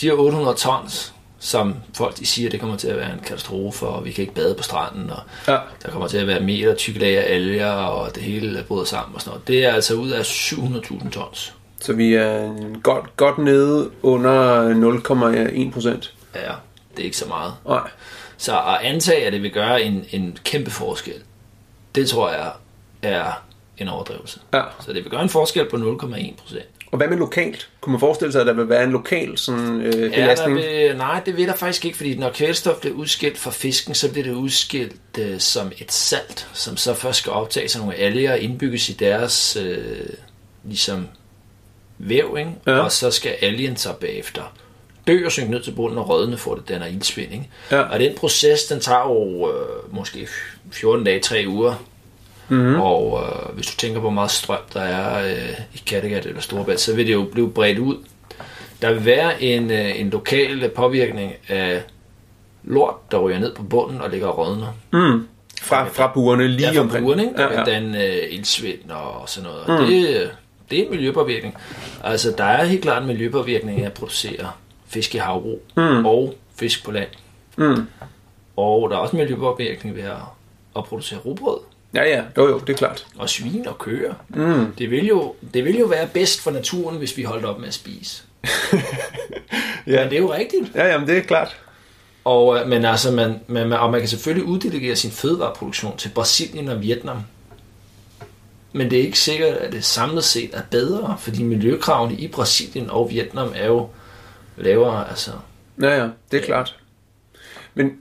[0.00, 3.86] de her 800 tons, som folk de siger, det kommer til at være en katastrofe,
[3.86, 5.58] og vi kan ikke bade på stranden, og Ja.
[5.82, 9.14] der kommer til at være meter tykke lag af alger, og det hele bryder sammen
[9.14, 9.48] og sådan noget.
[9.48, 11.54] Det er altså ud af 700.000 tons.
[11.80, 14.68] Så vi er godt, godt nede under
[15.68, 16.14] 0,1 procent.
[16.34, 16.52] Ja,
[16.96, 17.54] det er ikke så meget.
[17.66, 17.90] Nej.
[18.36, 21.14] Så at antage, at det vil gøre en, en kæmpe forskel,
[21.94, 22.52] det tror jeg
[23.02, 23.42] er
[23.78, 24.40] en overdrivelse.
[24.54, 24.62] Ja.
[24.80, 26.64] Så det vil gøre en forskel på 0,1 procent.
[26.92, 27.68] Og hvad med lokalt?
[27.80, 30.56] Kunne man forestille sig, at der vil være en lokal sådan, øh, Ja, der belastning?
[30.56, 34.12] vil, nej, det vil der faktisk ikke, fordi når kvælstof bliver udskilt fra fisken, så
[34.12, 38.32] bliver det udskilt øh, som et salt, som så først skal optages af nogle alger
[38.32, 40.06] og indbygges i deres øh,
[40.64, 41.08] ligesom
[41.98, 42.50] væv, ikke?
[42.66, 42.78] Ja.
[42.78, 44.42] og så skal algen så bagefter
[45.06, 47.32] dø og synke ned til bunden og rådne for det danner ildsvind.
[47.32, 47.48] Ikke?
[47.70, 47.80] Ja.
[47.80, 50.28] Og den proces, den tager jo øh, måske
[50.72, 51.74] 14 dage, 3 uger.
[52.48, 52.80] Mm-hmm.
[52.80, 56.40] Og øh, hvis du tænker på, hvor meget strøm der er øh, i Kattegat eller
[56.40, 57.96] Storebælt, så vil det jo blive bredt ud.
[58.82, 61.82] Der vil være en, øh, en lokal påvirkning af
[62.64, 64.66] lort, der ryger ned på bunden og ligger og rådner.
[64.92, 65.28] Mm.
[65.62, 67.04] Fra, fra burene lige Ja, fra omkring.
[67.04, 67.32] buren, ikke?
[67.36, 69.80] Der Ja, ja, den øh, ildsvind og sådan noget.
[69.80, 69.86] Mm.
[69.86, 70.28] Det, øh,
[70.70, 71.56] det er en miljøpåvirkning.
[72.04, 74.50] Altså, der er helt klart en miljøpåvirkning af at producere
[74.92, 76.06] fisk i havbrug mm.
[76.06, 77.08] og fisk på land.
[77.56, 77.86] Mm.
[78.56, 80.16] Og der er også miljøpåvirkning ved at,
[80.76, 81.58] at producere rugbrød
[81.94, 82.22] ja, ja.
[82.36, 83.06] Jo, jo, det er klart.
[83.18, 84.14] og svin og køer.
[84.28, 84.72] Mm.
[84.78, 87.68] Det, vil jo, det vil jo være bedst for naturen, hvis vi holdt op med
[87.68, 88.22] at spise.
[89.86, 90.00] Ja.
[90.00, 90.74] Men det er jo rigtigt.
[90.74, 91.56] Ja, jamen, det er klart.
[92.24, 96.08] Og, øh, men altså, man, man, man, og man kan selvfølgelig uddelegere sin fødevareproduktion til
[96.08, 97.18] Brasilien og Vietnam.
[98.72, 102.90] Men det er ikke sikkert, at det samlet set er bedre, fordi miljøkravene i Brasilien
[102.90, 103.88] og Vietnam er jo
[104.56, 105.08] lavere.
[105.08, 105.30] Altså.
[105.82, 106.76] Ja, ja, det er klart.
[107.74, 107.92] Men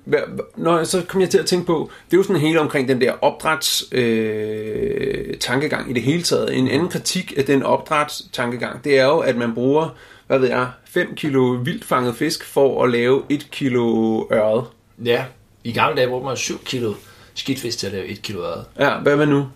[0.57, 3.01] når, så kom jeg til at tænke på, det er jo sådan hele omkring den
[3.01, 6.57] der opdræts øh, tankegang i det hele taget.
[6.57, 9.89] En anden kritik af den opdræts tankegang, det er jo, at man bruger,
[10.27, 14.65] hvad ved jeg, 5 kilo vildt fanget fisk for at lave 1 kilo øret.
[15.05, 15.25] Ja,
[15.63, 16.93] i gamle dage brugte man 7 kilo
[17.33, 18.65] skidtfisk til at lave 1 kilo øret.
[18.79, 19.47] Ja, hvad med nu?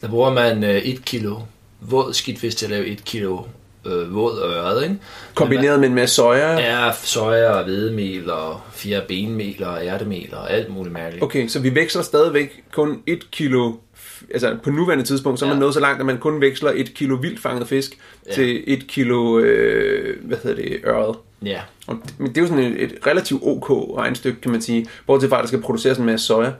[0.00, 1.40] Der bruger man øh, 1 kilo
[1.80, 3.42] våd skidtfisk til at lave 1 kilo
[3.86, 4.82] øh, våd øret.
[4.82, 4.96] Ikke?
[5.34, 6.52] Kombineret med en masse soja?
[6.58, 11.24] Ja, soja og hvedemel og fire benmel og ærtemel og alt muligt mærkeligt.
[11.24, 13.72] Okay, så vi veksler stadigvæk kun 1 kilo,
[14.34, 15.60] altså på nuværende tidspunkt, så er man Ja.
[15.60, 18.32] nået så langt, at man kun veksler 1 kilo vildt fanget fisk ja.
[18.32, 21.16] til 1 kilo, øh, hvad hedder det, øret.
[21.44, 24.86] Ja, Og, men det er jo sådan et, et relativt ok regnstykke, kan man sige,
[25.06, 26.50] bortset fra, at der skal produceres en masse soja.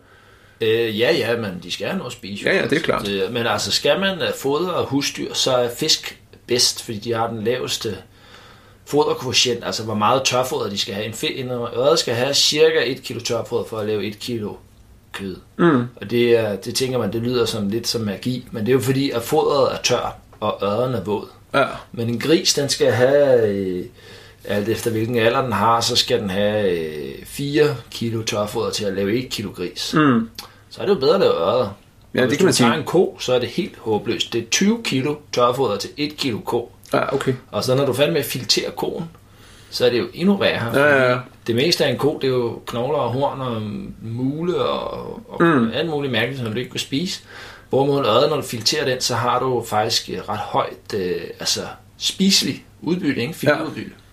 [0.61, 2.45] Øh, ja, ja, men de skal at spise.
[2.49, 3.07] Ja, ja, det er klart.
[3.07, 7.45] Det, men altså, skal man fodre husdyr, så er fisk bedst, fordi de har den
[7.45, 7.97] laveste
[8.87, 11.07] foderkoefficient, altså hvor meget tørfoder de skal have.
[11.07, 14.55] En, en skal have cirka 1 kilo tørfoder for at lave 1 kilo
[15.13, 15.37] kød.
[15.57, 15.83] Mm.
[15.97, 18.75] Og det, er, det tænker man, det lyder som lidt som magi, men det er
[18.75, 21.27] jo fordi, at fodret er tørt, og ørden er våd.
[21.55, 21.67] Ja.
[21.93, 23.85] Men en gris, den skal have øh,
[24.45, 28.85] alt efter hvilken alder den har, så skal den have øh, 4 kilo tørfoder til
[28.85, 29.95] at lave 1 kilo gris.
[29.95, 30.31] Mm.
[30.71, 31.69] Så er det jo bedre at lave ørder.
[32.15, 32.75] Ja, det hvis kan man sige.
[32.75, 34.33] en ko, så er det helt håbløst.
[34.33, 36.73] Det er 20 kilo tørfoder til 1 kilo ko.
[36.93, 37.35] Ja, okay.
[37.51, 39.05] Og så når du færdig med at filtrere koen,
[39.71, 40.79] så er det jo endnu værre.
[40.79, 41.19] Ja, ja, ja.
[41.47, 43.63] Det meste af en ko, det er jo knogler og horn og
[44.03, 45.71] mule og, og mm.
[45.75, 47.23] alt muligt mærkeligt, som du ikke kan spise.
[47.71, 51.21] Hvorimod en ørde, når du filtrerer den, så har du faktisk et ret højt, øh,
[51.41, 51.61] altså
[51.97, 53.35] spiselig udbytte, ikke?
[53.35, 53.91] Fiberudbytte.
[53.91, 54.04] Ja,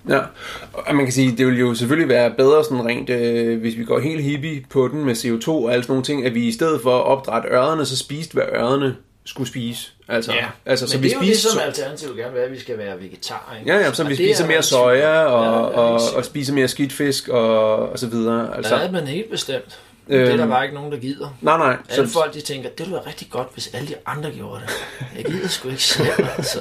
[0.74, 3.84] og man kan sige, det vil jo selvfølgelig være bedre sådan rent, øh, hvis vi
[3.86, 6.52] går helt hippie på den med CO2 og alle sådan nogle ting, at vi i
[6.52, 9.92] stedet for at opdrætte ørrene, så spiste, hvad ørrene skulle spise.
[10.08, 11.50] Altså, Ja, altså men så det vi er jo det, spiser...
[11.50, 13.56] som alternativet gerne have, at vi skal være vegetarer.
[13.60, 13.72] Ikke?
[13.74, 15.50] Ja, ja, så Og vi det er spiser mere soja og, Ja,
[15.82, 18.56] og, ja, og, spiser mere skidtfisk og, og så videre.
[18.58, 19.80] Altså, Ja, men helt bestemt.
[20.08, 20.38] Det er Øhm.
[20.38, 21.36] der bare ikke nogen, der gider.
[21.42, 21.78] nej, nej.
[21.90, 24.62] Alle Så, folk, de tænker, det ville være rigtig godt, hvis alle de andre gjorde
[24.68, 24.74] det.
[25.18, 26.60] Jeg gider sgu ikke selv, altså.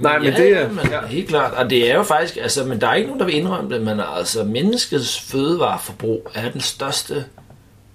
[0.00, 0.68] Nej, men ja, det er...
[0.68, 1.06] men Ja.
[1.06, 1.52] helt klart.
[1.52, 3.82] Og det er jo faktisk, altså, men der er ikke nogen, der vil indrømme det,
[3.82, 7.24] men altså, menneskets fødevareforbrug er den største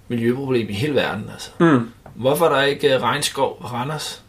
[0.08, 1.50] miljøproblem i hele verden, altså.
[1.60, 1.88] Mm.
[2.14, 4.22] Hvorfor er der ikke øh, regnskov på Randers?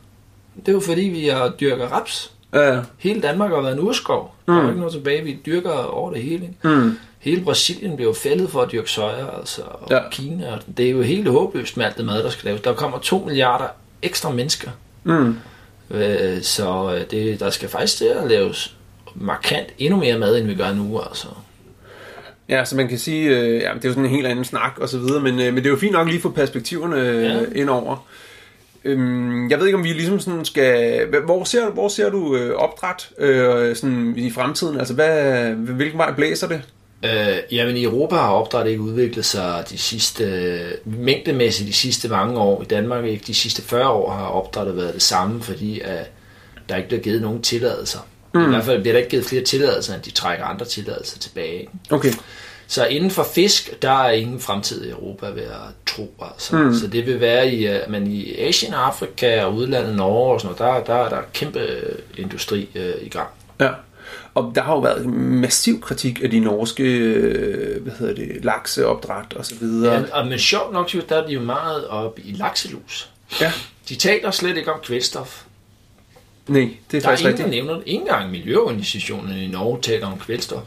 [0.55, 2.31] Det er jo fordi, vi har dyrket raps.
[2.53, 2.81] Ja, ja.
[2.97, 4.35] Hele Danmark har været en urskov.
[4.47, 4.53] Mm.
[4.53, 5.23] Der er jo ikke noget tilbage.
[5.23, 6.49] Vi dyrker over det hele.
[6.63, 6.97] Mm.
[7.19, 9.95] Hele Brasilien bliver jo fældet for at dyrke soja, altså, og Ja.
[9.95, 10.01] ja.
[10.11, 10.51] Kina.
[10.53, 12.61] Og det er jo helt håbløst med alt det mad, der skal laves.
[12.61, 13.67] Der kommer 2 milliarder
[14.01, 14.71] ekstra mennesker.
[15.03, 15.37] Mm.
[15.91, 18.75] Øh, så øh, det, der skal faktisk til at laves
[19.15, 20.99] markant endnu mere mad, end vi gør nu.
[20.99, 21.27] Altså.
[22.49, 24.77] Ja, så man kan sige, øh, ja, det er jo sådan en helt anden snak
[24.77, 27.23] og så videre, men, øh, men det er jo fint nok lige få perspektiverne øh,
[27.23, 27.39] Ja.
[27.55, 28.07] ind over.
[28.85, 31.05] Øhm, jeg ved ikke, om vi ligesom sådan skal...
[31.25, 34.77] Hvor ser, hvor ser du øh, opdræt øh, sådan i fremtiden?
[34.79, 36.61] Altså, hvad, hvilken vej blæser det?
[37.05, 42.39] Øh, jamen i Europa har opdræt ikke udviklet sig de sidste, mængdemæssigt de sidste mange
[42.39, 42.61] år.
[42.61, 46.11] I Danmark ikke de sidste 40 år har opdrættet været det samme, fordi at
[46.69, 47.99] der ikke bliver givet nogen tilladelser.
[48.33, 48.45] Mm.
[48.45, 51.69] I hvert fald bliver der ikke givet flere tilladelser, end de trækker andre tilladelser tilbage.
[51.91, 52.13] Okay.
[52.67, 56.13] Så inden for fisk, der er ingen fremtid i Europa ved at tro.
[56.21, 56.55] Altså.
[56.55, 56.73] Mm.
[56.73, 60.55] Så det vil være i, øh, men i Asien, Afrika og udlandet, Norge og sådan
[60.59, 63.27] noget, der, der er der kæmpe øh, industri øh, i gang.
[63.59, 63.69] Ja.
[64.33, 69.33] Og der har jo været massiv kritik af de norske, øh, hvad hedder det, lakseopdræt
[69.33, 69.93] og så videre.
[69.93, 73.09] Ja, og, men sjovt nok, der er de jo meget op i lakselus.
[73.41, 73.51] ja.
[73.89, 75.43] De taler slet ikke om kvælstof.
[76.47, 77.81] Nej, det er Der er faktisk ingen, der nævner.
[77.85, 80.61] Ikke engang miljøorganisationen i Norge taler om kvælstof.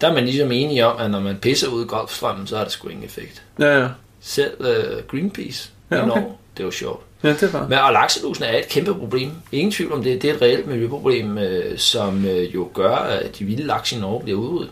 [0.00, 2.64] Der er man ligesom enige om, at når man pisser ud i Golfstrømmen, så har
[2.64, 3.42] det sgu ingen effekt.
[3.58, 3.88] Ja, ja.
[4.20, 6.08] Selv uh, Greenpeace Ja, i okay.
[6.08, 7.04] Norge, det er jo sjovt.
[7.24, 7.68] Ja, det bare.
[7.68, 9.30] Men og lakselusen er et kæmpe problem.
[9.52, 10.22] Ingen tvivl om det.
[10.22, 13.98] Det er et reelt miljøproblem, øh, som øh, jo gør, at de vilde laks i
[13.98, 14.70] Norge bliver udryddet.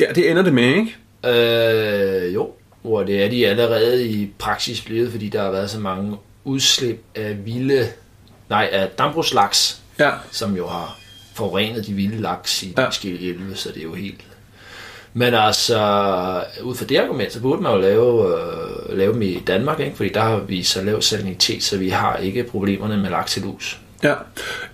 [0.00, 0.96] Ja, det ender det med, ikke?
[2.26, 2.50] Øh, jo,
[2.82, 7.02] hvor det er de allerede i praksis blevet, fordi der har været så mange udslip
[7.14, 7.88] af vilde,
[8.50, 10.10] nej, af dambrugslaks, Ja.
[10.30, 10.98] som jo har
[11.34, 12.86] forurenet de vilde laks i de Ja.
[12.86, 14.20] forskellige elve, så det er jo helt...
[15.14, 15.78] Men altså,
[16.62, 18.26] ud fra det argument, så burde man jo lave,
[18.90, 19.96] øh, lave dem i Danmark, ikke?
[19.96, 23.80] fordi der har vi så lav salinitet, så vi har ikke problemerne med lakselus.
[24.02, 24.14] Ja.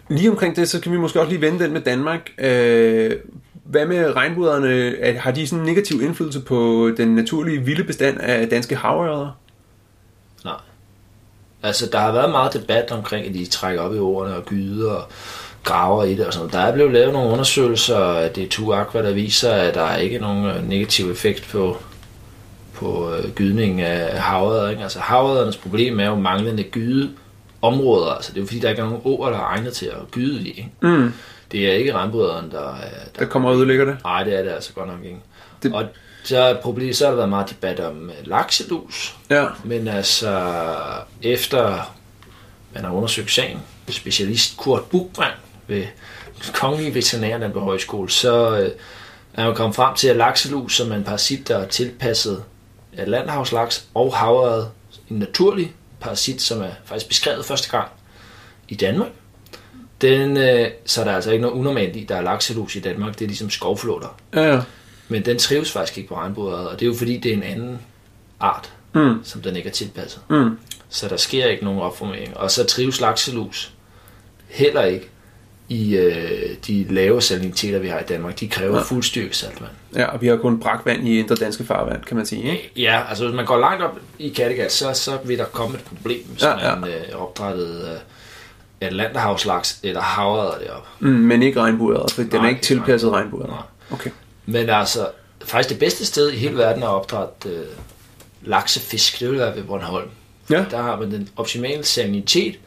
[0.09, 2.31] Lige omkring det, så kan vi måske også lige vende den med Danmark.
[2.39, 3.17] Øh,
[3.65, 4.97] hvad med regnbudderne?
[4.99, 9.39] Er- Har de sådan en negativ indflydelse på den naturlige vilde bestand af danske havørder?
[10.45, 10.55] Nej.
[11.63, 14.91] Altså, der har været meget debat omkring, at de trækker op i ordene og gyder
[14.93, 15.09] og
[15.69, 16.53] graver i det og sådan noget.
[16.53, 20.19] Der er blevet lavet nogle undersøgelser af DTU Aqua, der viser, at der er ikke
[20.19, 21.77] nogen øh, negativ effekt på,
[22.75, 24.71] på øh, gydning af havet.
[24.71, 24.83] Ikke?
[24.83, 28.13] Altså, havørdernes problem er jo manglende gydeområder.
[28.13, 30.11] Altså, det er jo fordi, der ikke er nogen åer, der er egnet til at
[30.11, 30.49] gyde i.
[30.49, 30.71] Ikke?
[30.83, 31.13] Mm.
[31.53, 33.97] Det er ikke regnbudderen, der, er- Der kommer og ødelægger det.
[34.05, 35.19] Nej, det er det altså godt nok ikke.
[35.63, 35.73] Det-.
[35.75, 35.85] Og
[36.25, 39.15] så, er problemet, så har der været meget debat om øh, lakselus.
[39.31, 39.45] Ja.
[39.65, 40.41] Men altså,
[41.23, 41.93] efter
[42.75, 43.59] man har undersøgt sagen,
[43.91, 45.33] specialist Kurt Buchmann
[45.69, 45.85] ved
[46.55, 48.71] Kongelige Veterinærland Højskole, så øh,
[49.35, 52.45] er man kommet frem til, at lakselus, som er en parasit, der er tilpasset
[52.97, 54.71] Atlanterhavslaks og havret,
[55.11, 57.89] en naturlig parasit, som er faktisk beskrevet første gang
[58.69, 59.09] i Danmark,
[60.01, 63.15] den, øh, så er der altså ikke noget unormalt i, der er lakselus i Danmark,
[63.19, 64.17] det er ligesom skovflåter.
[64.35, 64.63] Ja, ja.
[65.09, 67.43] Men den trives faktisk ikke på regnbueøret, og det er jo fordi, det er en
[67.43, 67.79] anden
[68.41, 69.21] art, Mm.
[69.25, 70.21] som den ikke er tilpasset.
[70.31, 70.59] Mm.
[70.89, 72.37] Så der sker ikke nogen opformering.
[72.37, 73.73] Og så trives lakselus
[74.49, 75.11] heller ikke
[75.69, 78.41] i øh, de lave saliniteter, vi har i Danmark.
[78.41, 78.83] De kræver Ja.
[78.83, 79.71] fuldstyrke saltvand.
[79.97, 82.73] Ja, og vi har kun brakvand i indre danske farvand, kan man sige, ikke?
[82.77, 85.85] Ja, altså hvis man går langt op i Kattegat, så, så vil der komme et
[85.85, 87.99] problem, hvis Ja, ja, man øh, opdrættet øh,
[88.81, 90.89] Atlanterhavslaks eller havredder deroppe.
[91.01, 93.51] Mm, men ikke regnbueøret, for den er ikke tilpasset regnbueøret.
[93.51, 93.61] Nej.
[93.91, 94.11] Okay.
[94.47, 95.09] Men altså,
[95.45, 97.65] faktisk det bedste sted i hele verden at opdrætte øh,
[98.43, 100.09] laksefisk, det vil være ved Bornholm.
[100.51, 100.65] Ja.
[100.71, 102.59] Der har man den optimale salinitet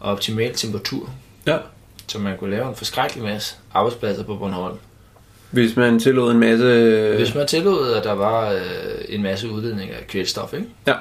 [0.00, 1.10] og optimal temperatur.
[1.46, 1.56] Ja.
[2.06, 4.76] Så man kunne lave en forskrækkelig masse arbejdspladser på Bornholm.
[5.50, 7.14] Hvis man tillod en masse...
[7.16, 8.60] Hvis man tillod, at der var øh,
[9.08, 10.66] en masse udledning af kvælstof, ikke?
[10.86, 10.94] Ja.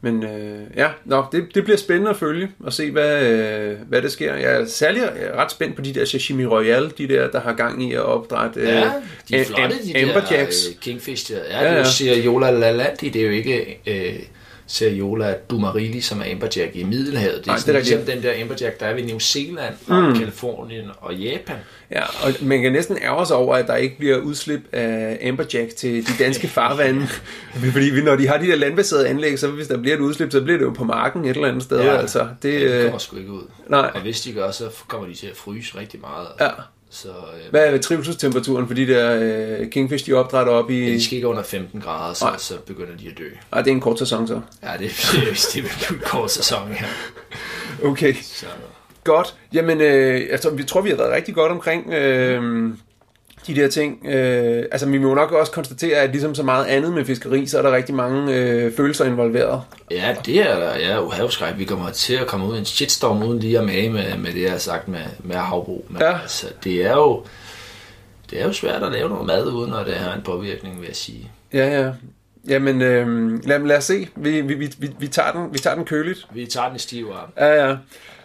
[0.00, 4.02] Men øh, ja, nå, det, det bliver spændende at følge og se, hvad, øh, hvad
[4.02, 4.34] der sker.
[4.34, 7.40] Jeg er særlig jeg er ret spændt på de der sashimi royale, de der, der
[7.40, 8.92] har gang i at opdrætte øh, Ja,
[9.28, 10.46] de er am- flotte, de der øh,
[10.80, 11.38] kingfish der.
[11.50, 11.78] Ja, Ja, er ja.
[11.78, 14.18] jo Seriola lalandi, det er jo ikke øh,
[14.66, 17.34] Seriola dumarili, som er amberjack i Middelhavet.
[17.38, 20.02] Det er, Nej, det er ligesom den der amberjack, der er ved New Zealand og
[20.02, 20.18] mm.
[20.18, 21.56] Kalifornien og Japan.
[21.90, 25.76] Ja, og man kan næsten ærge sig over, at der ikke bliver udslip af amberjack
[25.76, 27.06] til de danske farvande.
[27.72, 30.40] Fordi når de har de der landbaserede anlæg, så hvis der bliver et udslip, så
[30.40, 31.80] bliver det jo på marken et eller andet sted.
[31.80, 33.42] Ja, altså, det, ja, de øh, kommer sgu ikke ud.
[33.68, 33.90] nej.
[33.94, 36.26] Og hvis de gør, så kommer de til at fryse rigtig meget.
[36.40, 36.50] Ja.
[36.94, 40.92] Så øh, Hvad er trivselstemperaturen for de der øh, kingfish, de opdrætter op i...
[40.92, 43.28] de skal ikke under 15 grader, så, så begynder de at dø.
[43.52, 44.40] Ah, det er en kort sæson så.
[44.62, 45.22] Ja, det, det,
[45.54, 46.86] det er en kort sæson her.
[47.84, 48.14] Okay.
[48.22, 48.46] Så,
[49.04, 49.34] Godt.
[49.52, 52.70] Jamen, øh, altså, vi tror, vi har været rigtig godt omkring øh,
[53.46, 54.06] de der ting.
[54.06, 57.58] Øh, altså, vi må nok også konstatere, at ligesom så meget andet med fiskeri, så
[57.58, 59.62] er der rigtig mange øh, følelser involveret.
[59.90, 60.76] Ja, det er der.
[60.78, 61.58] Ja, uhavskræk.
[61.58, 64.32] Vi kommer til at komme ud i en shitstorm uden lige at mage med, med
[64.32, 65.86] det, jeg har sagt med, med havbrug.
[65.88, 66.18] Men Ja.
[66.20, 67.24] altså, det er jo...
[68.30, 70.86] Det er jo svært at lave noget mad, uden at det har en påvirkning, vil
[70.86, 71.30] jeg sige.
[71.52, 71.90] Ja, ja.
[72.48, 74.08] Jamen, øh, lad, lad os se.
[74.16, 76.26] Vi, vi, vi, vi, vi, tager den, vi tager den køligt.
[76.34, 77.28] Vi tager den i stiv arm.
[77.36, 77.76] Ja, ja.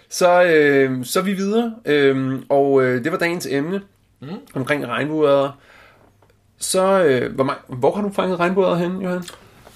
[0.10, 1.74] Så, øh, så er vi videre.
[1.86, 3.82] Øh, og øh, det var dagens emne
[4.20, 4.28] mm.
[4.56, 5.52] omkring regnbueæder.
[6.60, 9.24] Så, øh, hvor, hvor har du fanget regnbueæder hen, Johan?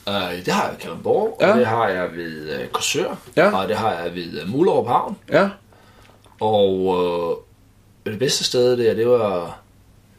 [0.08, 1.52] Uh, det har jeg i Kalundborg, Ja.
[1.52, 3.62] og det har jeg ved uh, Korsør, Ja.
[3.62, 5.18] og det har jeg ved uh, Mullerup Havn.
[5.32, 5.50] Ja.
[6.40, 6.96] Og
[8.06, 9.40] øh, det bedste sted der, det var,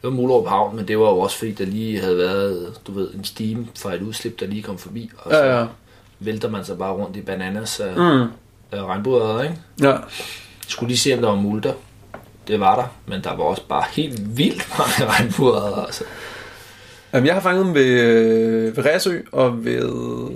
[0.01, 2.91] det var Mullerup Havn, men det var jo også fordi, der lige havde været, du
[2.91, 5.11] ved, en steam fra et udslip, der lige kom forbi.
[5.17, 5.65] Og så Ja, ja.
[6.19, 8.27] vælter man sig bare rundt i bananas af, Mm.
[8.71, 9.55] af regnbueæder, ikke?
[9.81, 9.89] Ja.
[9.91, 9.99] Jeg
[10.67, 11.73] skulle lige se, om der var multer.
[12.47, 16.03] Det var der, men der var også bare helt vildt mange regnbueæder, altså.
[17.13, 19.91] Jamen, jeg har fanget dem ved, øh, ved Ræsø, og ved,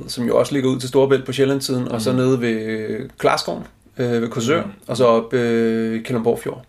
[0.07, 1.91] som jo også ligger ud til Storebælt på Sjællandssiden, mm.
[1.91, 3.63] og så nede ved Klarskoven,
[3.97, 4.71] øh, ved Korsør, mm.
[4.87, 6.65] og så op øh, Kalundborg Fjord.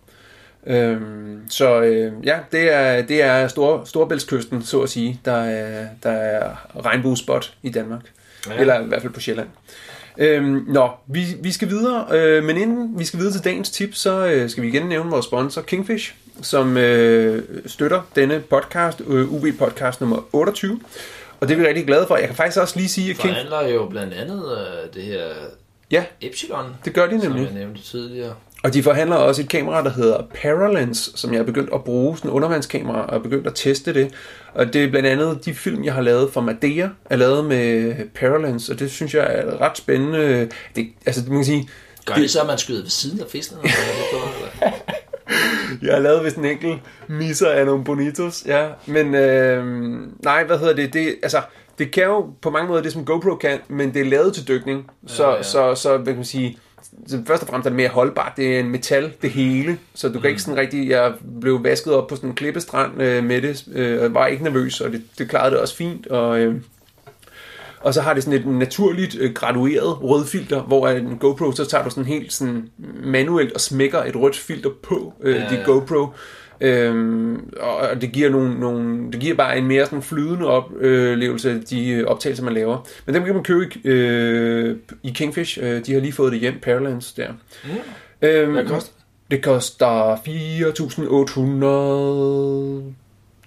[0.67, 5.87] Øhm, så øh, ja, det er, det er Stor, Storebæltskysten, så at sige, der er,
[6.03, 8.01] der er regnbuespot i Danmark.
[8.49, 8.55] Ja.
[8.55, 9.47] Eller i hvert fald på Sjælland.
[10.17, 13.95] Øhm, nå, vi, vi skal videre, øh, men inden vi skal videre til dagens tip,
[13.95, 19.33] så øh, skal vi igen nævne vores sponsor Kingfish, som øh, støtter denne podcast, øh,
[19.33, 20.79] UB podcast nummer 28.
[21.39, 22.15] Og det er vi rigtig glade for.
[22.17, 23.33] Jeg kan faktisk også lige sige, at King...
[23.33, 25.23] Forhandler jo blandt andet øh, det her
[25.91, 27.45] Ja, Epsilon, det gør de som nemlig.
[27.45, 28.35] jeg nævnte tidligere.
[28.63, 32.17] Og de forhandler også et kamera, der hedder Paralens, som jeg er begyndt at bruge,
[32.17, 34.13] sådan en undervandskamera, og er begyndt at teste det.
[34.53, 37.93] Og det er blandt andet de film, jeg har lavet for Madeira, er lavet med
[38.15, 40.49] Paralens, og det synes jeg er ret spændende.
[40.75, 41.69] Det, altså, man kan sige,
[42.05, 43.57] Gør det, det så, at man skyder ved siden af fisken?
[43.63, 43.73] Eller
[44.61, 44.71] er?
[45.81, 48.67] Jeg har lavet vist en enkelt misser af nogle bonitos, ja.
[48.85, 49.65] Men øh,
[50.23, 50.93] nej, hvad hedder det?
[50.93, 51.15] det?
[51.23, 51.41] Altså,
[51.77, 54.47] det kan jo på mange måder det, som GoPro kan, men det er lavet til
[54.47, 54.91] dykning.
[55.07, 55.43] Så, Ja, ja, ja.
[55.43, 56.70] så, så hvad kan man sige, så
[57.27, 58.33] først og fremmest er det mere holdbart.
[58.37, 59.77] Det er en metal, det hele.
[59.95, 60.89] Så du kan ikke sådan rigtig...
[60.89, 64.81] Jeg blev vasket op på sådan en klippestrand øh, med det, øh, var ikke nervøs,
[64.81, 66.07] og det, det klarede det også fint.
[66.07, 66.55] Og, øh,
[67.81, 71.83] og så har det sådan et naturligt øh, gradueret rødfilter, hvor en GoPro, så tager
[71.83, 72.69] du sådan helt sådan
[73.03, 75.63] manuelt og smækker et rødt filter på øh, Ja, dit ja.
[75.63, 76.07] GoPro.
[76.61, 81.61] Øhm, og det giver, nogle, nogle, det giver bare en mere sådan flydende oplevelse af
[81.61, 82.87] de øh, optagelser, man laver.
[83.05, 85.59] Men dem kan man købe i, øh, i Kingfish.
[85.61, 87.31] Øh, de har lige fået det hjem, Paralens der.
[87.63, 87.69] Mm.
[88.21, 88.93] Øhm, Hvad koster
[89.31, 92.93] det koster 4.800...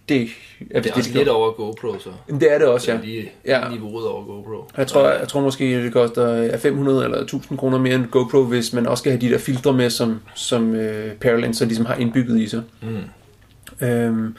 [0.09, 0.26] Det er,
[0.61, 2.11] Det er det, også lidt over GoPro, så.
[2.30, 2.98] det, det er det også, Det ja.
[2.98, 3.68] er lige, Ja.
[3.70, 4.64] niveauet over GoPro.
[4.76, 8.42] Jeg tror, jeg tror måske, det koster ja, 500 eller 1000 kroner mere end GoPro,
[8.44, 11.86] hvis man også skal have de der filtre med, som, som øh, Paralens så ligesom
[11.86, 12.62] har indbygget i sig.
[12.82, 13.86] Mm.
[13.86, 14.36] Øhm,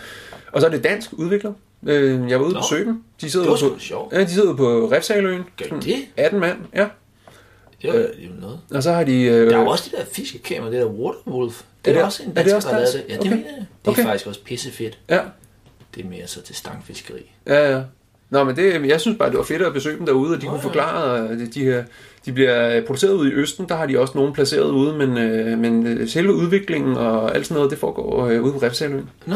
[0.52, 1.54] og så er det dansk udvikler.
[1.88, 3.04] Øh, jeg var ude Nå, på søgen.
[3.22, 4.14] De sidder Det ude på, sjovt.
[4.14, 5.44] ja, de sidder ude på Refsaløen.
[5.58, 5.96] Gør de Sådan det?
[6.18, 6.88] 18 mand, ja.
[7.82, 8.60] Det var jo noget.
[8.72, 9.22] Og så har de...
[9.24, 11.62] Øh, Der er jo også de der fiskekamera, det der Waterwolf.
[11.86, 13.10] Det Er er, det- også en er det dansker, også der det.
[13.10, 13.30] Ja, det Okay.
[13.30, 13.66] mener jeg.
[13.82, 14.04] Det er Okay.
[14.04, 15.00] faktisk også pissefedt.
[15.10, 15.20] Ja,
[15.96, 17.32] Det er mere så til stangfiskeri.
[17.48, 17.82] ja, ja.
[18.30, 20.46] Nå, men det, jeg synes bare, det var fedt at besøge dem derude, og de
[20.46, 21.84] Nå, kunne forklare, at de, her,
[22.26, 25.58] de bliver produceret ude i Østen, der har de også nogen placeret ude, men, øh,
[25.60, 29.10] men øh, selve udviklingen og alt sådan noget, det foregår øh, ude på Refsaløen.
[29.26, 29.36] Nå,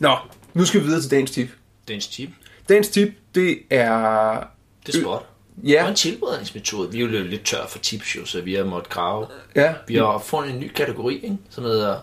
[0.00, 0.16] Nå,
[0.54, 1.48] nu skal vi videre til dagens tip.
[1.90, 2.30] en tip.
[2.68, 4.46] Dagens tip, det er...
[4.86, 5.26] Det er spot.
[5.62, 6.92] Det Ja, var en tilberedningsmetode.
[6.92, 9.26] Vi er jo lidt tør for tips, jo, så vi har måttet grave.
[9.56, 11.38] ja, Vi har fundet en ny kategori, ikke?
[11.50, 11.96] som hedder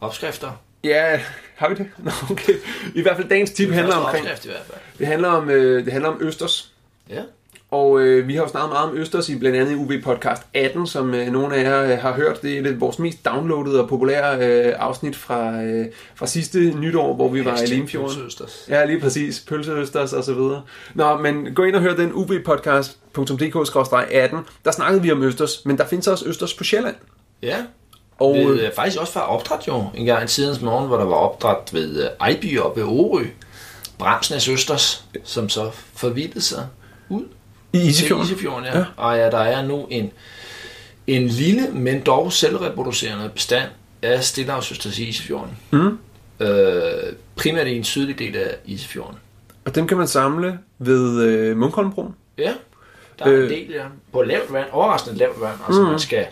[0.00, 0.50] opskrifter.
[0.84, 1.20] ja,
[1.60, 1.86] har vi det?
[2.04, 2.54] Nå, okay.
[2.94, 4.24] I hvert fald dagens tip handler omkring...
[4.24, 4.78] Opskrift i hvert fald.
[4.98, 6.72] Det handler om, øh, det handler om østers.
[7.10, 7.22] Ja.
[7.70, 10.86] Og øh, vi har jo snakket meget om Østers i blandt andet UV Podcast 18,
[10.86, 12.42] som øh, nogle af jer øh, har hørt.
[12.42, 16.58] Det er et af vores mest downloadede og populære øh, afsnit fra, øh, fra sidste
[16.58, 18.16] nytår, hvor vi var i Limfjorden.
[18.16, 18.66] Pølseøsters.
[18.68, 19.44] Ja, lige præcis.
[19.48, 20.62] Pølseøsters og så videre.
[20.94, 24.36] Nå, men gå ind og hør den uvpodcast.dk-18.
[24.64, 26.96] Der snakkede vi om Østers, men der findes også Østers på Sjælland.
[27.42, 27.56] Ja,
[28.20, 29.84] Og og øh, det er faktisk også fra opdræt jo.
[29.94, 33.24] En gang i tidens morgen, hvor der var opdræt ved øh, Ejby og ved Orø.
[33.98, 36.66] Bramsnes Østers, som så forvildede sig
[37.08, 37.24] ud
[37.72, 38.26] i til Isefjorden.
[38.26, 38.64] Isefjorden.
[38.64, 38.78] Ja.
[38.78, 38.84] Ja.
[38.96, 40.12] Og ja, der er nu en,
[41.06, 43.68] en lille, men dog selvreproducerende bestand
[44.02, 45.58] af stillehavsøsters i Isefjorden.
[45.70, 45.98] Mm.
[46.46, 49.16] Øh, primært i en sydlig del af Isefjorden.
[49.64, 52.14] Og dem kan man samle ved øh, Munkholmbroen.
[52.38, 52.52] Ja,
[53.18, 53.32] der er.
[53.32, 53.44] Øh.
[53.44, 53.84] en del, ja.
[54.12, 55.58] På lavt vand, overraskende lavt vand.
[55.66, 55.88] Altså, mm.
[55.88, 56.26] man, skal,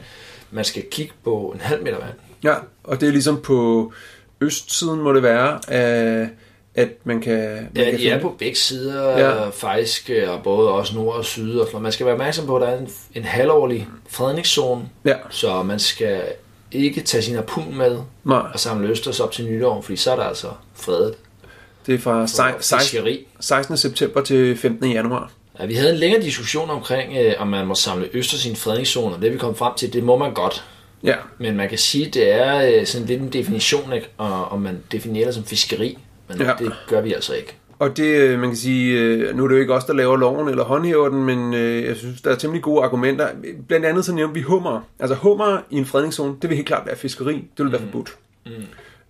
[0.50, 2.14] man skal kigge på en halv meter vand.
[2.44, 3.92] Ja, og det er ligesom på
[4.40, 6.28] østsiden må det være, at,
[6.74, 7.38] at man kan...
[7.38, 9.42] Man Ja, kan de er finde- på begge sider Ja.
[9.42, 9.48] ja.
[9.48, 11.56] faktisk, øh, og både også nord og syd.
[11.58, 15.14] Og sådan man skal være opmærksom på, at der er en, en halvårlig fredningszone, Ja,
[15.30, 16.22] så man skal
[16.72, 20.16] ikke tage sin harpun med nej, og samle østers op til nytår, fordi så er
[20.16, 21.14] der altså fredet
[21.86, 23.26] det er fra for 16, fiskeri.
[23.40, 23.76] 16.
[23.76, 24.90] september til 15.
[24.92, 25.30] januar.
[25.60, 28.56] Ja, vi havde en længere diskussion omkring, øh, om man må samle østers i en
[28.56, 30.64] fredningszone, og det vi kom frem til, det må man godt.
[31.04, 34.08] Ja, Men man kan sige, det er øh, sådan lidt en definition, ikke?
[34.18, 35.98] Og, og man definerer det som fiskeri.
[36.28, 36.52] Men Ja.
[36.58, 37.54] det gør vi altså ikke.
[37.78, 40.16] og det, øh, man kan sige, øh, nu er det jo ikke os, der laver
[40.16, 43.28] loven eller håndhæver den, men øh, jeg synes, der er temmelig gode argumenter.
[43.68, 44.80] Blandt andet så nævner vi hummer.
[45.00, 47.34] Altså hummer i en fredningszone, det vil helt klart være fiskeri.
[47.56, 48.10] Det vil være forbudt.
[48.46, 48.52] Mm.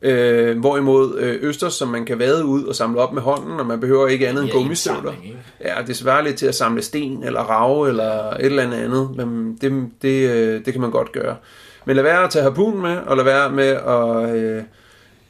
[0.02, 3.66] Øh, hvorimod øh, østers, som man kan vade ud og samle op med hånden, og
[3.66, 5.12] man behøver ikke andet end gummistøvler.
[5.64, 9.16] Ja, det svarer lidt til at samle sten eller rave eller et eller andet andet,
[9.16, 11.36] men det, det, øh, det kan man godt gøre.
[11.84, 14.62] Men lad være at tage harpunen med, og lad være med at, øh,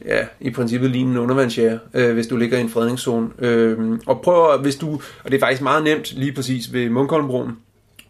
[0.07, 3.29] ja, i princippet ligne en undervandsjære, øh, hvis du ligger i en fredningszone.
[3.39, 4.93] Øh, og prøv at, hvis du,
[5.25, 7.57] og det er faktisk meget nemt lige præcis ved Munkholmbroen,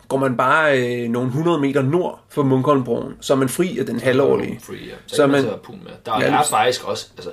[0.09, 3.87] går man bare øh, nogle 100 meter nord for Munkholmbroen, så er man fri af
[3.87, 4.61] den halvårlige.
[4.63, 4.95] Free, ja.
[5.07, 5.53] Så, Så man, man-
[5.85, 5.93] med.
[6.07, 7.31] Der Ja, er faktisk også, altså,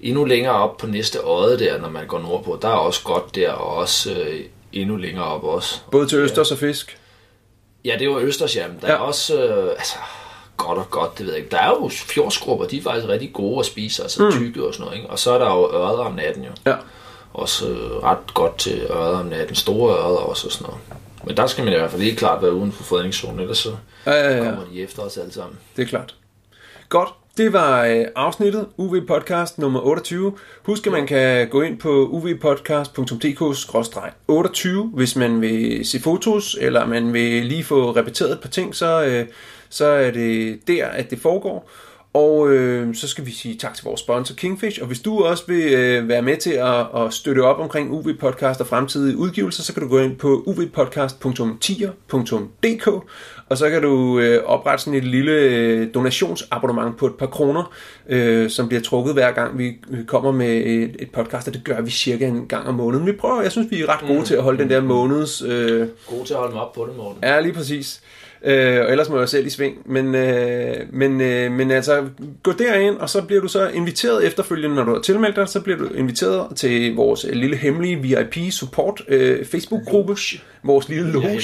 [0.00, 3.34] endnu længere op på næste øje der, når man går nordpå, der er også godt
[3.34, 4.40] der, og også øh,
[4.72, 5.80] endnu længere op også.
[5.90, 6.98] Både til østers og fisk.
[7.84, 8.68] Ja, det var Østers, ja.
[8.68, 8.92] men Der Ja.
[8.94, 9.94] er også, øh, altså,
[10.56, 11.50] godt og godt, det ved jeg ikke.
[11.50, 14.32] Der er jo fjordsgrupper, de er faktisk rigtig gode at spise, altså mm.
[14.32, 15.10] tykke og sådan noget, ikke?
[15.10, 16.50] Og så er der jo ørder om natten jo.
[16.66, 16.74] Ja.
[17.34, 19.56] Også øh, ret godt til ørder om natten.
[19.56, 20.80] Store ørder også og sådan noget.
[21.26, 23.70] Men der skal man i hvert fald helt klart være uden for fredningszonen, ellers så
[24.06, 24.44] Ja, ja, ja.
[24.44, 25.58] kommer de efter os alle sammen.
[25.76, 26.14] Det er klart.
[26.88, 27.08] Godt.
[27.36, 30.32] Det var øh, afsnittet UV Podcast nummer 28.
[30.62, 37.12] Husk, at man kan gå ind på uvpodcast.dk-28, hvis man vil se fotos, eller man
[37.12, 39.26] vil lige få repeteret et par ting, så, øh,
[39.68, 41.70] så er det der, at det foregår.
[42.14, 45.44] Og øh, så skal vi sige tak til vores sponsor Kingfish, og hvis du også
[45.46, 49.62] vil øh, være med til at, at støtte op omkring UV Podcast og fremtidige udgivelser,
[49.62, 52.88] så kan du gå ind på uvpodcast.tier.dk,
[53.48, 57.72] og så kan du øh, oprette sådan et lille øh, donationsabonnement på et par kroner,
[58.08, 59.72] øh, som bliver trukket hver gang vi
[60.06, 63.06] kommer med et, et podcast, og det gør vi cirka en gang om måneden.
[63.06, 64.24] Vi prøver, jeg synes vi er ret gode mm.
[64.24, 65.42] til at holde den der måneds...
[65.42, 67.18] Øh, God til at holde mig op på det, Morten.
[67.22, 68.00] Ja, lige præcis.
[68.46, 69.76] Øh, og ellers må jeg selv i sving.
[69.84, 72.04] Men, øh, men, øh, men altså,
[72.42, 75.60] gå derind, og så bliver du så inviteret efterfølgende, når du har tilmeldt dig, så
[75.60, 80.16] bliver du inviteret til vores øh, lille hemmelige VIP-support øh, Facebook-gruppe.
[80.62, 81.40] Vores lille loge,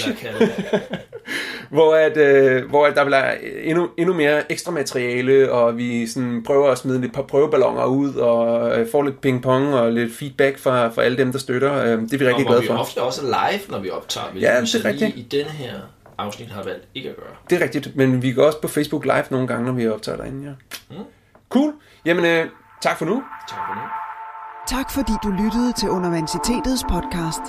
[1.71, 3.31] hvor, at, øh, hvor at der bliver
[3.65, 8.15] endnu, endnu mere ekstra materiale, og vi sådan prøver at smide et par prøveballoner ud,
[8.15, 11.75] og øh, får lidt ping-pong og lidt feedback fra, fra alle dem, der støtter.
[11.75, 12.75] Øh, det er vi Og rigtig hvor glade vi for.
[12.75, 14.27] ofte også er live, når vi optager.
[14.33, 15.17] hvilket Ja, vi det er rigtigt.
[15.17, 15.75] I denne her
[16.21, 17.35] afsnit har valgt ikke at gøre.
[17.51, 20.17] Det er rigtigt, men vi går også på Facebook Live nogle gange, når vi optager
[20.19, 20.53] derinde, ja.
[20.97, 21.05] Mm.
[21.49, 21.73] Cool.
[22.05, 22.47] Jamen, øh,
[22.83, 23.23] tak for nu.
[23.49, 23.81] Tak for nu.
[24.69, 27.43] Tak fordi du lyttede til Universitetets podcast.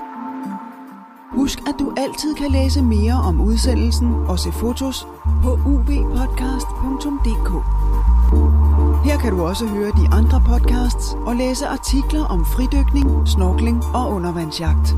[1.32, 5.08] Husk, at du altid kan læse mere om udsendelsen og se fotos
[5.44, 7.52] på ubpodcast.dk.
[9.06, 14.12] Her kan du også høre de andre podcasts og læse artikler om fridykning, snorkling og
[14.12, 14.96] undervandsjagt.